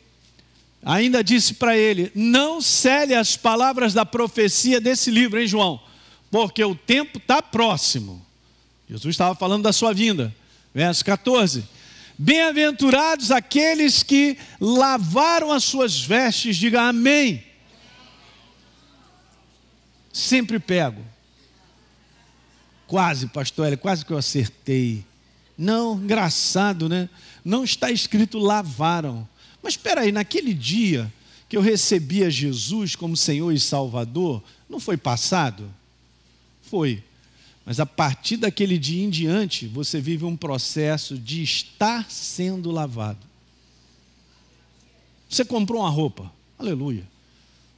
Ainda 0.85 1.23
disse 1.23 1.55
para 1.55 1.77
ele: 1.77 2.11
Não 2.15 2.61
cele 2.61 3.15
as 3.15 3.37
palavras 3.37 3.95
da 3.95 4.05
profecia 4.05 4.81
desse 4.81 5.11
livro, 5.11 5.41
hein, 5.41 5.47
João? 5.47 5.81
Porque 6.31 6.65
o 6.65 6.75
tempo 6.75 7.19
está 7.19 7.41
próximo. 7.41 8.25
Jesus 8.89 9.15
estava 9.15 9.35
falando 9.35 9.63
da 9.63 9.73
sua 9.73 9.95
vinda. 9.95 10.35
Verso 10.75 11.05
14: 11.05 11.65
Bem-aventurados 12.19 13.31
aqueles 13.31 14.03
que 14.03 14.37
lavaram 14.61 15.53
as 15.53 15.65
suas 15.65 16.01
vestes, 16.01 16.57
diga 16.57 16.83
amém. 16.83 17.45
Sempre 20.13 20.59
pego. 20.59 21.03
Quase, 22.87 23.29
pastor, 23.29 23.69
Ele, 23.69 23.77
quase 23.77 24.05
que 24.05 24.13
eu 24.13 24.19
acertei. 24.19 25.05
Não, 25.57 25.95
engraçado, 25.95 26.89
né? 26.89 27.09
Não 27.45 27.65
está 27.65 27.91
escrito 27.91 28.39
lavaram. 28.39 29.27
Mas 29.63 29.75
espera 29.75 30.01
aí, 30.01 30.13
naquele 30.13 30.53
dia 30.53 31.13
que 31.49 31.57
eu 31.57 31.61
recebi 31.61 32.25
a 32.25 32.31
Jesus 32.31 32.97
como 32.97 33.17
Senhor 33.17 33.53
e 33.53 33.61
Salvador, 33.61 34.43
não 34.69 34.81
foi 34.81 34.97
passado? 34.97 35.73
Foi. 36.63 37.03
Mas 37.65 37.79
a 37.79 37.87
partir 37.87 38.39
daquele 38.39 38.77
dia 38.77 39.05
em 39.05 39.11
diante, 39.11 39.67
você 39.67 40.01
vive 40.01 40.25
um 40.25 40.37
processo 40.37 41.17
de 41.17 41.43
estar 41.43 42.11
sendo 42.11 42.71
lavado. 42.71 43.27
Você 45.29 45.45
comprou 45.45 45.83
uma 45.83 45.91
roupa, 45.91 46.31
aleluia. 46.59 47.07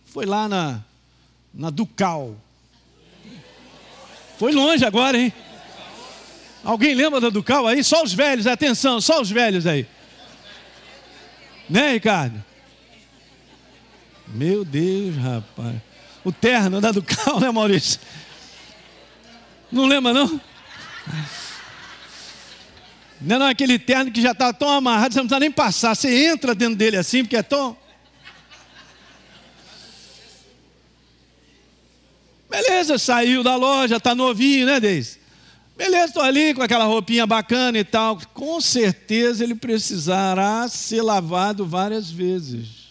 Foi 0.07 0.25
lá 0.25 0.49
na, 0.49 0.83
na 1.53 1.71
Ducal. 1.71 2.37
Foi 4.39 4.53
longe 4.53 4.85
agora, 4.85 5.19
hein? 5.19 5.33
Alguém 6.65 6.95
lembra 6.95 7.21
da 7.21 7.29
Ducal 7.29 7.67
aí? 7.67 7.85
Só 7.85 8.03
os 8.03 8.13
velhos, 8.13 8.47
atenção, 8.47 9.01
só 9.01 9.21
os 9.21 9.31
velhos 9.31 9.67
aí. 9.67 9.87
Né, 11.69 11.93
Ricardo? 11.93 12.43
Meu 14.29 14.65
Deus, 14.65 15.17
rapaz. 15.17 15.77
O 16.25 16.33
terno 16.33 16.81
da 16.81 16.91
Ducal, 16.91 17.41
né, 17.41 17.51
Maurício? 17.51 18.01
Não 19.71 19.87
lembra, 19.87 20.13
não? 20.13 20.41
Não 23.21 23.37
é 23.37 23.39
não, 23.39 23.47
aquele 23.47 23.79
terno 23.79 24.11
que 24.13 24.21
já 24.21 24.33
está 24.33 24.53
tão 24.53 24.69
amarrado, 24.69 25.15
você 25.15 25.21
não 25.21 25.27
precisa 25.27 25.41
nem 25.41 25.51
passar. 25.51 25.95
Você 25.95 26.27
entra 26.27 26.55
dentro 26.55 26.77
dele 26.77 26.97
assim, 26.97 27.23
porque 27.23 27.37
é 27.37 27.43
tão. 27.43 27.77
Beleza, 32.51 32.99
saiu 32.99 33.43
da 33.43 33.57
loja, 33.57 33.97
está 33.97 34.15
novinho, 34.15 34.67
né, 34.67 34.79
Deise? 34.79 35.24
Beleza, 35.77 36.07
estou 36.07 36.23
ali 36.23 36.55
com 36.55 36.63
aquela 36.63 36.85
roupinha 36.85 37.27
bacana 37.27 37.79
e 37.79 37.85
tal. 37.85 38.19
Com 38.33 38.61
certeza 38.61 39.43
ele 39.43 39.55
precisará 39.55 40.69
ser 40.69 41.03
lavado 41.03 41.67
várias 41.67 42.11
vezes. 42.11 42.85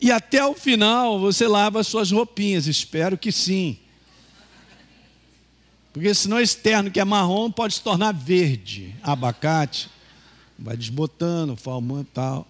E 0.00 0.10
até 0.12 0.44
o 0.44 0.54
final 0.54 1.18
você 1.18 1.48
lava 1.48 1.80
as 1.80 1.86
suas 1.86 2.10
roupinhas, 2.12 2.66
espero 2.66 3.18
que 3.18 3.32
sim. 3.32 3.78
Porque 5.92 6.12
senão 6.14 6.38
esse 6.38 6.58
terno 6.58 6.90
que 6.90 7.00
é 7.00 7.04
marrom 7.04 7.50
pode 7.50 7.74
se 7.74 7.80
tornar 7.80 8.12
verde, 8.12 8.94
abacate, 9.02 9.88
vai 10.58 10.76
desbotando, 10.76 11.56
formando 11.56 12.02
e 12.02 12.12
tal. 12.12 12.46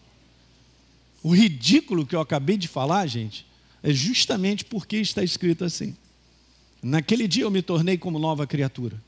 O 1.23 1.35
ridículo 1.35 2.05
que 2.05 2.15
eu 2.15 2.21
acabei 2.21 2.57
de 2.57 2.69
falar, 2.69 3.07
gente, 3.07 3.47
é 3.83 3.93
justamente 3.93 4.65
porque 4.65 4.97
está 4.97 5.23
escrito 5.23 5.65
assim. 5.65 5.97
Naquele 6.87 7.27
dia 7.27 7.43
eu 7.43 7.51
me 7.51 7.63
tornei 7.63 7.99
como 7.99 8.17
nova 8.17 8.47
criatura. 8.47 9.03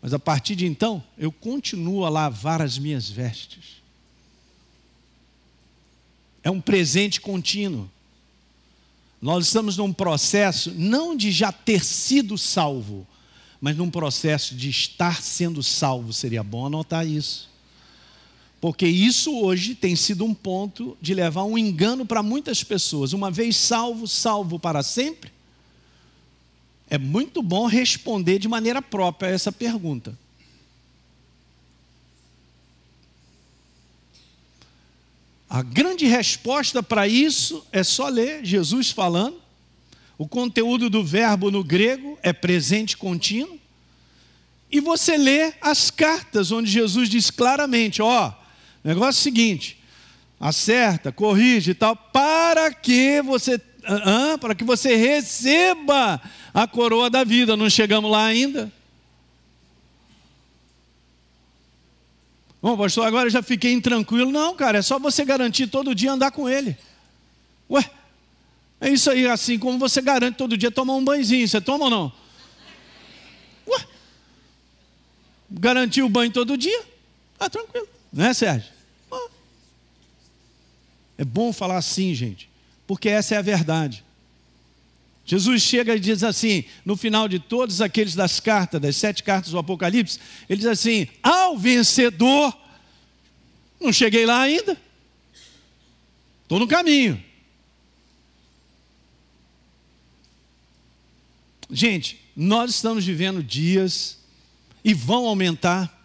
Mas 0.00 0.14
a 0.14 0.20
partir 0.20 0.54
de 0.54 0.66
então, 0.66 1.02
eu 1.18 1.32
continuo 1.32 2.04
a 2.04 2.08
lavar 2.08 2.62
as 2.62 2.78
minhas 2.78 3.10
vestes. 3.10 3.82
É 6.44 6.50
um 6.50 6.60
presente 6.60 7.20
contínuo. 7.20 7.90
Nós 9.20 9.46
estamos 9.46 9.76
num 9.76 9.92
processo 9.92 10.72
não 10.76 11.16
de 11.16 11.32
já 11.32 11.50
ter 11.50 11.84
sido 11.84 12.38
salvo, 12.38 13.04
mas 13.60 13.76
num 13.76 13.90
processo 13.90 14.54
de 14.54 14.70
estar 14.70 15.20
sendo 15.20 15.60
salvo. 15.60 16.12
Seria 16.12 16.44
bom 16.44 16.66
anotar 16.66 17.04
isso. 17.04 17.50
Porque 18.60 18.86
isso 18.86 19.40
hoje 19.40 19.74
tem 19.74 19.96
sido 19.96 20.24
um 20.24 20.32
ponto 20.32 20.96
de 21.00 21.14
levar 21.14 21.42
um 21.42 21.58
engano 21.58 22.06
para 22.06 22.22
muitas 22.22 22.62
pessoas. 22.62 23.12
Uma 23.12 23.28
vez 23.28 23.56
salvo, 23.56 24.06
salvo 24.06 24.56
para 24.56 24.84
sempre? 24.84 25.31
É 26.92 26.98
muito 26.98 27.42
bom 27.42 27.64
responder 27.64 28.38
de 28.38 28.46
maneira 28.46 28.82
própria 28.82 29.28
essa 29.28 29.50
pergunta. 29.50 30.14
A 35.48 35.62
grande 35.62 36.04
resposta 36.04 36.82
para 36.82 37.08
isso 37.08 37.66
é 37.72 37.82
só 37.82 38.08
ler 38.08 38.44
Jesus 38.44 38.90
falando. 38.90 39.40
O 40.18 40.28
conteúdo 40.28 40.90
do 40.90 41.02
verbo 41.02 41.50
no 41.50 41.64
grego 41.64 42.18
é 42.22 42.30
presente 42.30 42.94
contínuo. 42.94 43.58
E 44.70 44.78
você 44.78 45.16
lê 45.16 45.54
as 45.62 45.90
cartas 45.90 46.52
onde 46.52 46.70
Jesus 46.70 47.08
diz 47.08 47.30
claramente: 47.30 48.02
ó, 48.02 48.34
negócio 48.84 49.18
é 49.18 49.20
o 49.20 49.22
seguinte, 49.22 49.78
acerta, 50.38 51.10
corrige 51.10 51.70
e 51.70 51.74
tal, 51.74 51.96
para 51.96 52.70
que 52.70 53.22
você 53.22 53.58
ah, 53.84 54.38
para 54.38 54.54
que 54.54 54.64
você 54.64 54.94
receba 54.94 56.20
a 56.54 56.66
coroa 56.66 57.10
da 57.10 57.24
vida. 57.24 57.56
Não 57.56 57.68
chegamos 57.68 58.10
lá 58.10 58.26
ainda? 58.26 58.72
Bom, 62.60 62.76
pastor, 62.76 63.06
agora 63.06 63.28
já 63.28 63.42
fiquei 63.42 63.72
intranquilo. 63.72 64.30
Não, 64.30 64.54
cara, 64.54 64.78
é 64.78 64.82
só 64.82 64.98
você 64.98 65.24
garantir 65.24 65.66
todo 65.66 65.94
dia 65.94 66.12
andar 66.12 66.30
com 66.30 66.48
ele. 66.48 66.76
Ué, 67.68 67.90
é 68.80 68.90
isso 68.90 69.10
aí, 69.10 69.26
assim 69.26 69.58
como 69.58 69.78
você 69.78 70.00
garante 70.00 70.36
todo 70.36 70.56
dia 70.56 70.70
tomar 70.70 70.94
um 70.94 71.04
banhozinho. 71.04 71.46
Você 71.48 71.60
toma 71.60 71.86
ou 71.86 71.90
não? 71.90 72.12
Ué, 73.66 73.86
garantir 75.50 76.02
o 76.02 76.08
banho 76.08 76.32
todo 76.32 76.56
dia? 76.56 76.84
Tá 77.36 77.50
tranquilo, 77.50 77.88
não 78.12 78.26
é, 78.26 78.32
Sérgio? 78.32 78.70
É 81.18 81.24
bom 81.24 81.52
falar 81.52 81.76
assim, 81.76 82.14
gente 82.14 82.51
porque 82.92 83.08
essa 83.08 83.34
é 83.34 83.38
a 83.38 83.42
verdade. 83.42 84.04
Jesus 85.24 85.62
chega 85.62 85.96
e 85.96 85.98
diz 85.98 86.22
assim, 86.22 86.62
no 86.84 86.94
final 86.94 87.26
de 87.26 87.38
todos 87.38 87.80
aqueles 87.80 88.14
das 88.14 88.38
cartas, 88.38 88.78
das 88.82 88.96
sete 88.96 89.22
cartas 89.22 89.50
do 89.50 89.58
Apocalipse, 89.58 90.18
ele 90.46 90.58
diz 90.58 90.66
assim: 90.66 91.08
ao 91.22 91.56
vencedor, 91.56 92.54
não 93.80 93.90
cheguei 93.94 94.26
lá 94.26 94.42
ainda, 94.42 94.76
estou 96.42 96.58
no 96.58 96.68
caminho. 96.68 97.18
Gente, 101.70 102.20
nós 102.36 102.72
estamos 102.72 103.06
vivendo 103.06 103.42
dias 103.42 104.18
e 104.84 104.92
vão 104.92 105.26
aumentar 105.26 106.02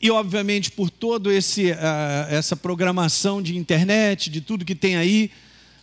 e 0.00 0.10
obviamente 0.10 0.70
por 0.70 0.90
toda 0.90 1.30
uh, 1.30 1.32
essa 2.30 2.56
programação 2.56 3.42
de 3.42 3.56
internet, 3.56 4.30
de 4.30 4.40
tudo 4.40 4.64
que 4.64 4.74
tem 4.74 4.96
aí, 4.96 5.30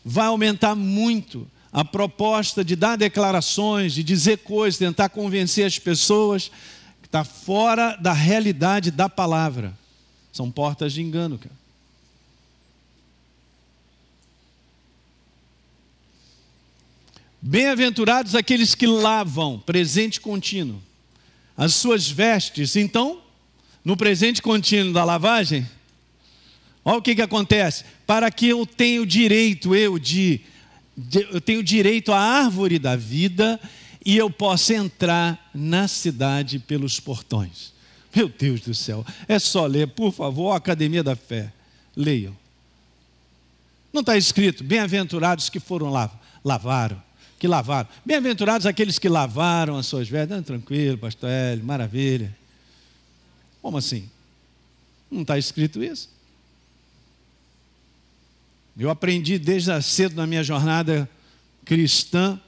vai 0.06 0.28
aumentar 0.28 0.76
muito 0.76 1.48
a 1.74 1.84
proposta 1.84 2.64
de 2.64 2.76
dar 2.76 2.96
declarações, 2.96 3.94
de 3.94 4.04
dizer 4.04 4.38
coisas, 4.38 4.78
tentar 4.78 5.10
convencer 5.10 5.66
as 5.66 5.80
pessoas 5.80 6.52
que 7.02 7.08
está 7.08 7.24
fora 7.24 7.98
da 7.98 8.14
realidade 8.14 8.92
da 8.92 9.10
palavra. 9.10 9.76
São 10.32 10.52
portas 10.52 10.94
de 10.94 11.02
engano, 11.02 11.40
cara. 11.40 11.56
Bem-aventurados 17.42 18.36
aqueles 18.36 18.74
que 18.74 18.88
lavam, 18.88 19.60
presente 19.60 20.22
contínuo, 20.22 20.82
as 21.58 21.74
suas 21.74 22.10
vestes. 22.10 22.76
Então, 22.76 23.22
no 23.84 23.98
presente 23.98 24.42
contínuo 24.42 24.94
da 24.94 25.04
lavagem, 25.04 25.68
olha 26.86 27.00
o 27.00 27.02
que, 27.02 27.16
que 27.16 27.22
acontece. 27.22 27.84
Para 28.08 28.32
que 28.32 28.48
eu 28.48 28.66
tenha 28.66 29.02
o 29.02 29.06
direito, 29.06 29.76
eu, 29.76 30.00
de, 30.00 30.40
de, 30.96 31.28
eu 31.32 31.42
tenho 31.42 31.62
direito 31.62 32.14
à 32.14 32.20
árvore 32.20 32.80
da 32.80 32.96
vida 32.96 33.60
e 34.06 34.16
eu 34.16 34.30
possa 34.30 34.76
entrar 34.76 35.50
na 35.54 35.88
cidade 35.88 36.60
pelos 36.60 37.00
portões. 37.00 37.74
Meu 38.16 38.30
Deus 38.30 38.62
do 38.62 38.74
céu, 38.74 39.06
é 39.28 39.38
só 39.40 39.66
ler, 39.66 39.88
por 39.88 40.14
favor, 40.14 40.52
a 40.52 40.58
Academia 40.58 41.04
da 41.04 41.16
Fé. 41.16 41.52
Leiam. 41.96 42.38
Não 43.92 44.02
está 44.02 44.16
escrito, 44.16 44.64
bem-aventurados 44.64 45.50
que 45.50 45.60
foram 45.60 45.90
lá, 45.90 46.12
lavaram 46.44 47.04
que 47.46 47.48
lavaram. 47.48 47.88
Bem-aventurados 48.06 48.66
aqueles 48.66 48.98
que 48.98 49.10
lavaram 49.10 49.78
as 49.78 49.86
suas 49.86 50.10
vestes. 50.10 50.46
tranquilo, 50.46 50.98
pastor 50.98 51.30
Hélio, 51.30 51.64
maravilha. 51.64 52.36
Como 53.62 53.78
assim? 53.78 54.10
Não 55.12 55.22
está 55.22 55.38
escrito 55.38 55.84
isso? 55.84 56.10
Eu 58.78 58.90
aprendi 58.90 59.40
desde 59.40 59.82
cedo 59.82 60.16
na 60.16 60.28
minha 60.28 60.44
jornada 60.44 61.10
cristã 61.64 62.40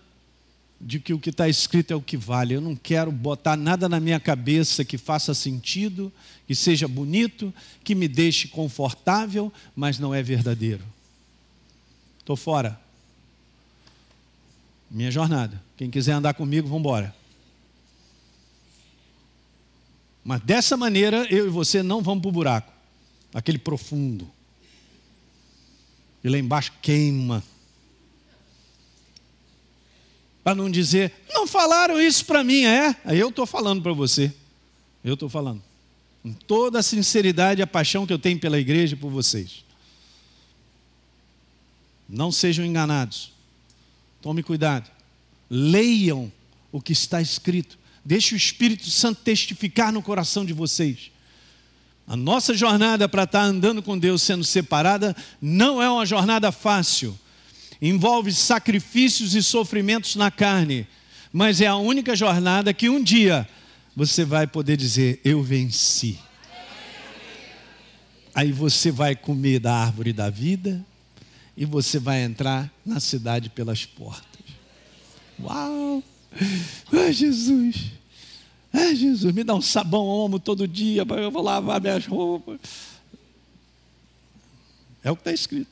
de 0.79 0.99
que 0.99 1.13
o 1.13 1.19
que 1.19 1.29
está 1.29 1.47
escrito 1.47 1.91
é 1.91 1.95
o 1.95 2.01
que 2.01 2.17
vale. 2.17 2.53
Eu 2.53 2.61
não 2.61 2.75
quero 2.75 3.11
botar 3.11 3.55
nada 3.55 3.87
na 3.87 3.99
minha 3.99 4.19
cabeça 4.19 4.83
que 4.83 4.97
faça 4.97 5.33
sentido, 5.33 6.11
que 6.45 6.53
seja 6.53 6.87
bonito, 6.87 7.53
que 7.83 7.95
me 7.95 8.07
deixe 8.07 8.47
confortável, 8.47 9.51
mas 9.75 9.97
não 9.97 10.13
é 10.13 10.21
verdadeiro. 10.21 10.83
Estou 12.19 12.35
fora 12.35 12.79
minha 14.89 15.11
jornada. 15.11 15.61
Quem 15.75 15.89
quiser 15.89 16.13
andar 16.13 16.33
comigo, 16.33 16.67
vamos 16.67 16.81
embora. 16.81 17.15
Mas 20.23 20.41
dessa 20.41 20.75
maneira, 20.75 21.25
eu 21.29 21.47
e 21.47 21.49
você 21.49 21.83
não 21.83 22.01
vamos 22.01 22.21
para 22.21 22.29
o 22.29 22.33
buraco 22.33 22.73
aquele 23.33 23.57
profundo. 23.57 24.29
E 26.23 26.30
lá 26.30 26.38
embaixo 26.38 26.73
queima. 26.82 27.43
Para 30.43 30.56
não 30.56 30.71
dizer, 30.71 31.13
não 31.30 31.45
falaram 31.45 32.01
isso 32.01 32.25
para 32.25 32.43
mim, 32.43 32.65
é? 32.65 32.95
Eu 33.06 33.30
estou 33.30 33.45
falando 33.45 33.82
para 33.82 33.91
você. 33.93 34.34
Eu 35.03 35.15
estou 35.15 35.30
falando. 35.30 35.62
Com 36.23 36.34
toda 36.34 36.80
a 36.80 36.84
sinceridade 36.84 37.60
e 37.60 37.63
a 37.63 37.67
paixão 37.67 38.08
que 38.08 38.13
eu 38.13 38.19
tenho 38.19 38.39
pela 38.39 38.58
igreja 38.58 38.95
e 38.95 38.97
por 38.97 39.12
vocês. 39.12 39.65
Não 42.08 42.32
sejam 42.32 42.65
enganados. 42.65 43.32
Tome 44.21 44.41
cuidado. 44.41 44.89
Leiam 45.49 46.32
o 46.71 46.82
que 46.82 46.93
está 46.93 47.21
escrito. 47.21 47.77
Deixe 48.03 48.34
o 48.34 48.38
Espírito 48.38 48.89
Santo 48.89 49.21
testificar 49.21 49.91
no 49.91 50.01
coração 50.01 50.45
de 50.45 50.53
vocês. 50.53 51.12
A 52.07 52.15
nossa 52.15 52.53
jornada 52.53 53.09
para 53.09 53.23
estar 53.23 53.41
andando 53.41 53.83
com 53.83 53.97
Deus 53.97 54.21
sendo 54.21 54.43
separada 54.43 55.13
não 55.41 55.81
é 55.81 55.89
uma 55.89 56.05
jornada 56.05 56.53
fácil. 56.53 57.17
Envolve 57.81 58.33
sacrifícios 58.33 59.35
e 59.35 59.43
sofrimentos 59.43 60.15
na 60.15 60.31
carne, 60.31 60.87
mas 61.33 61.59
é 61.59 61.67
a 61.67 61.75
única 61.75 62.15
jornada 62.15 62.73
que 62.73 62.89
um 62.89 63.03
dia 63.03 63.47
você 63.93 64.23
vai 64.23 64.47
poder 64.47 64.77
dizer: 64.77 65.19
Eu 65.23 65.43
venci. 65.43 66.17
Aí 68.33 68.53
você 68.53 68.89
vai 68.89 69.15
comer 69.15 69.59
da 69.59 69.73
árvore 69.73 70.13
da 70.13 70.29
vida, 70.29 70.83
e 71.57 71.65
você 71.65 71.99
vai 71.99 72.21
entrar 72.23 72.71
na 72.85 72.99
cidade 72.99 73.49
pelas 73.49 73.85
portas. 73.85 74.45
Uau! 75.39 76.01
Ai, 76.93 77.11
Jesus! 77.11 77.96
Ai, 78.79 78.95
Jesus, 78.95 79.33
me 79.33 79.43
dá 79.43 79.55
um 79.55 79.61
sabão 79.61 80.05
homo 80.05 80.39
todo 80.39 80.67
dia, 80.67 81.03
eu 81.03 81.31
vou 81.31 81.41
lavar 81.41 81.81
minhas 81.81 82.05
roupas. 82.05 82.59
É 85.03 85.09
o 85.09 85.15
que 85.15 85.21
está 85.21 85.33
escrito. 85.33 85.71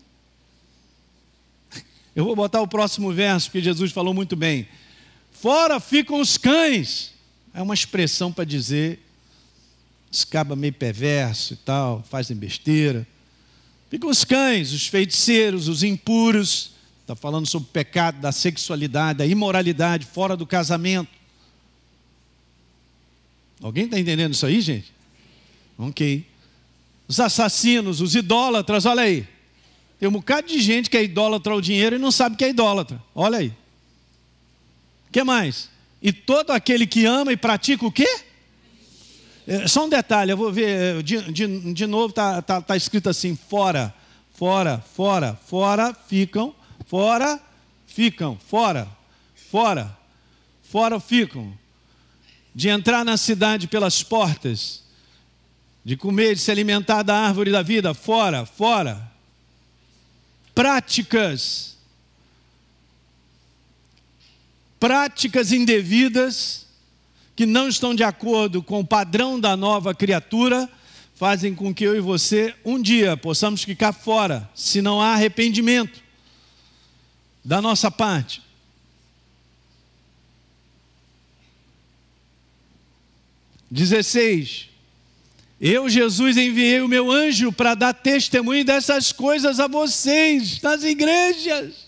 Eu 2.15 2.25
vou 2.25 2.35
botar 2.35 2.61
o 2.61 2.67
próximo 2.67 3.13
verso, 3.13 3.47
porque 3.47 3.61
Jesus 3.61 3.91
falou 3.91 4.11
muito 4.11 4.35
bem. 4.35 4.67
Fora 5.31 5.79
ficam 5.79 6.19
os 6.19 6.35
cães. 6.35 7.13
É 7.53 7.61
uma 7.61 7.75
expressão 7.75 8.33
para 8.33 8.43
dizer, 8.43 8.99
escaba 10.11 10.55
meio 10.55 10.73
perverso 10.73 11.53
e 11.53 11.57
tal, 11.57 12.03
fazem 12.09 12.35
besteira. 12.35 13.05
Ficam 13.87 14.09
os 14.09 14.23
cães, 14.23 14.71
os 14.71 14.87
feiticeiros, 14.87 15.67
os 15.67 15.83
impuros. 15.83 16.71
Está 17.01 17.15
falando 17.15 17.45
sobre 17.45 17.69
o 17.69 17.71
pecado 17.71 18.19
da 18.19 18.31
sexualidade, 18.31 19.19
da 19.19 19.27
imoralidade 19.27 20.07
fora 20.07 20.35
do 20.35 20.47
casamento. 20.47 21.14
Alguém 23.61 23.85
está 23.85 23.99
entendendo 23.99 24.33
isso 24.33 24.45
aí, 24.45 24.61
gente? 24.61 24.93
Ok. 25.77 26.25
Os 27.07 27.19
assassinos, 27.19 28.01
os 28.01 28.15
idólatras, 28.15 28.85
olha 28.85 29.03
aí. 29.03 29.27
Tem 29.99 30.09
um 30.09 30.11
bocado 30.11 30.47
de 30.47 30.59
gente 30.59 30.89
que 30.89 30.97
é 30.97 31.03
idólatra 31.03 31.53
ao 31.53 31.61
dinheiro 31.61 31.95
e 31.95 31.99
não 31.99 32.11
sabe 32.11 32.35
que 32.35 32.43
é 32.43 32.49
idólatra. 32.49 33.01
Olha 33.13 33.37
aí. 33.37 33.47
O 35.07 35.11
que 35.11 35.23
mais? 35.23 35.69
E 36.01 36.11
todo 36.11 36.51
aquele 36.51 36.85
que 36.85 37.05
ama 37.05 37.31
e 37.31 37.37
pratica 37.37 37.85
o 37.85 37.91
quê? 37.91 38.07
É, 39.47 39.67
só 39.67 39.85
um 39.85 39.89
detalhe, 39.89 40.31
eu 40.31 40.37
vou 40.37 40.51
ver, 40.51 41.03
de, 41.03 41.31
de, 41.31 41.73
de 41.73 41.87
novo 41.87 42.09
está 42.09 42.41
tá, 42.41 42.61
tá 42.61 42.75
escrito 42.75 43.09
assim: 43.09 43.35
fora, 43.35 43.93
fora, 44.33 44.83
fora, 44.95 45.39
fora 45.45 45.93
ficam, 46.07 46.53
fora 46.87 47.39
ficam, 47.85 48.37
fora, 48.47 48.87
fora, 49.51 49.95
fora 50.63 50.99
ficam. 50.99 51.53
De 52.55 52.69
entrar 52.69 53.03
na 53.03 53.17
cidade 53.17 53.67
pelas 53.67 54.01
portas, 54.01 54.81
de 55.83 55.97
comer, 55.97 56.35
de 56.35 56.41
se 56.41 56.49
alimentar 56.49 57.03
da 57.03 57.15
árvore 57.15 57.51
da 57.51 57.61
vida, 57.61 57.93
fora, 57.93 58.45
fora. 58.45 59.11
Práticas, 60.55 61.75
práticas 64.79 65.51
indevidas 65.51 66.65
que 67.35 67.45
não 67.45 67.67
estão 67.67 67.93
de 67.93 68.03
acordo 68.03 68.63
com 68.63 68.79
o 68.79 68.87
padrão 68.87 69.37
da 69.37 69.57
nova 69.57 69.93
criatura, 69.93 70.69
fazem 71.15 71.53
com 71.53 71.73
que 71.73 71.83
eu 71.83 71.95
e 71.95 71.99
você, 71.99 72.55
um 72.63 72.81
dia, 72.81 73.17
possamos 73.17 73.63
ficar 73.63 73.91
fora, 73.91 74.49
se 74.55 74.81
não 74.81 75.01
há 75.01 75.13
arrependimento 75.13 76.01
da 77.43 77.61
nossa 77.61 77.91
parte. 77.91 78.44
Dezesseis. 83.69 84.69
Eu, 85.59 85.89
Jesus, 85.89 86.37
enviei 86.37 86.81
o 86.81 86.87
meu 86.87 87.09
anjo 87.11 87.51
para 87.51 87.75
dar 87.75 87.93
testemunho 87.93 88.65
dessas 88.65 89.11
coisas 89.11 89.59
a 89.59 89.67
vocês, 89.67 90.61
nas 90.61 90.83
igrejas. 90.83 91.85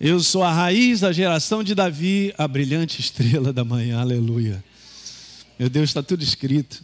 Eu 0.00 0.18
sou 0.18 0.42
a 0.42 0.52
raiz 0.52 1.00
da 1.00 1.12
geração 1.12 1.62
de 1.62 1.74
Davi, 1.74 2.34
a 2.36 2.48
brilhante 2.48 3.00
estrela 3.00 3.52
da 3.52 3.64
manhã, 3.64 4.00
aleluia. 4.00 4.62
Meu 5.56 5.70
Deus, 5.70 5.90
está 5.90 6.02
tudo 6.02 6.24
escrito, 6.24 6.82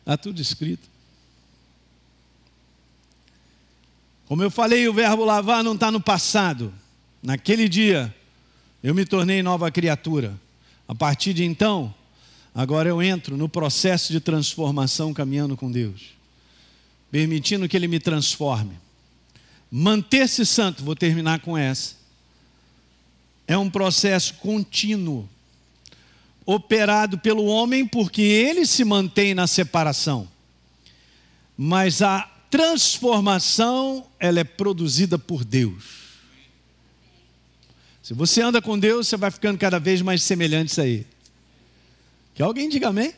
está 0.00 0.16
tudo 0.16 0.42
escrito. 0.42 0.88
Como 4.26 4.42
eu 4.42 4.50
falei, 4.50 4.88
o 4.88 4.92
verbo 4.92 5.24
lavar 5.24 5.62
não 5.62 5.74
está 5.74 5.92
no 5.92 6.00
passado. 6.00 6.74
Naquele 7.22 7.68
dia, 7.68 8.12
eu 8.82 8.92
me 8.92 9.06
tornei 9.06 9.42
nova 9.42 9.70
criatura. 9.70 10.34
A 10.88 10.94
partir 10.94 11.32
de 11.32 11.44
então, 11.44 11.94
agora 12.56 12.88
eu 12.88 13.00
entro 13.00 13.36
no 13.36 13.48
processo 13.48 14.12
de 14.12 14.18
transformação 14.18 15.14
caminhando 15.14 15.56
com 15.56 15.70
Deus, 15.70 16.16
permitindo 17.10 17.68
que 17.68 17.76
Ele 17.76 17.86
me 17.86 18.00
transforme. 18.00 18.74
Manter-se 19.70 20.44
santo, 20.44 20.82
vou 20.82 20.96
terminar 20.96 21.40
com 21.40 21.56
essa 21.56 21.96
é 23.46 23.56
um 23.56 23.70
processo 23.70 24.34
contínuo, 24.34 25.28
operado 26.44 27.18
pelo 27.18 27.44
homem, 27.44 27.86
porque 27.86 28.22
ele 28.22 28.66
se 28.66 28.84
mantém 28.84 29.34
na 29.34 29.46
separação. 29.46 30.28
Mas 31.56 32.02
a 32.02 32.22
transformação, 32.50 34.06
ela 34.18 34.40
é 34.40 34.44
produzida 34.44 35.18
por 35.18 35.44
Deus. 35.44 36.06
Se 38.02 38.14
você 38.14 38.42
anda 38.42 38.62
com 38.62 38.78
Deus, 38.78 39.08
você 39.08 39.16
vai 39.16 39.30
ficando 39.30 39.58
cada 39.58 39.78
vez 39.78 40.02
mais 40.02 40.22
semelhante 40.22 40.80
a 40.80 40.86
Ele. 40.86 41.06
Que 42.36 42.42
alguém 42.42 42.68
diga 42.68 42.88
amém? 42.88 43.14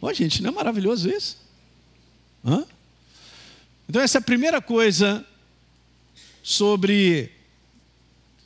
Ó, 0.00 0.10
gente, 0.14 0.42
não 0.42 0.48
é 0.48 0.54
maravilhoso 0.54 1.10
isso? 1.10 1.36
Hã? 2.42 2.64
Então, 3.86 4.00
essa 4.00 4.16
é 4.16 4.20
a 4.20 4.22
primeira 4.22 4.62
coisa 4.62 5.26
sobre 6.42 7.30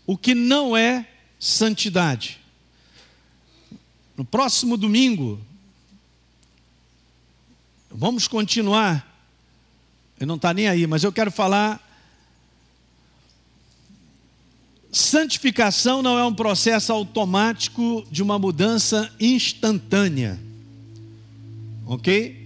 o 0.04 0.18
que 0.18 0.34
não 0.34 0.76
é 0.76 1.08
santidade. 1.38 2.40
No 4.16 4.24
próximo 4.24 4.76
domingo, 4.76 5.40
vamos 7.88 8.26
continuar. 8.26 9.08
Ele 10.18 10.26
não 10.26 10.36
está 10.36 10.52
nem 10.52 10.66
aí, 10.66 10.88
mas 10.88 11.04
eu 11.04 11.12
quero 11.12 11.30
falar. 11.30 11.81
Santificação 14.92 16.02
não 16.02 16.18
é 16.18 16.24
um 16.24 16.34
processo 16.34 16.92
automático 16.92 18.04
de 18.10 18.22
uma 18.22 18.38
mudança 18.38 19.10
instantânea. 19.18 20.38
Ok? 21.86 22.42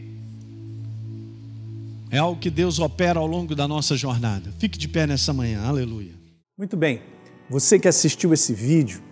É 2.09 2.19
algo 2.19 2.39
que 2.39 2.49
Deus 2.49 2.79
opera 2.79 3.19
ao 3.19 3.27
longo 3.27 3.53
da 3.57 3.67
nossa 3.67 3.97
jornada. 3.97 4.53
Fique 4.61 4.79
de 4.79 4.87
pé 4.87 5.09
nessa 5.09 5.33
manhã, 5.33 5.67
aleluia. 5.67 6.13
Muito 6.57 6.77
bem, 6.77 7.03
você 7.51 7.81
que 7.81 7.89
assistiu 7.89 8.33
esse 8.33 8.55
vídeo 8.55 9.03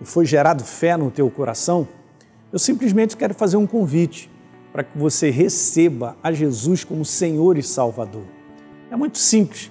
e 0.00 0.06
foi 0.06 0.24
gerado 0.24 0.64
fé 0.64 0.96
no 0.96 1.10
teu 1.10 1.30
coração, 1.30 1.86
eu 2.50 2.58
simplesmente 2.58 3.14
quero 3.14 3.34
fazer 3.34 3.58
um 3.58 3.66
convite 3.66 4.30
para 4.72 4.82
que 4.82 4.96
você 4.96 5.28
receba 5.28 6.16
a 6.22 6.32
Jesus 6.32 6.82
como 6.82 7.04
Senhor 7.04 7.58
e 7.58 7.62
Salvador. 7.62 8.24
É 8.90 8.96
muito 8.96 9.18
simples, 9.18 9.70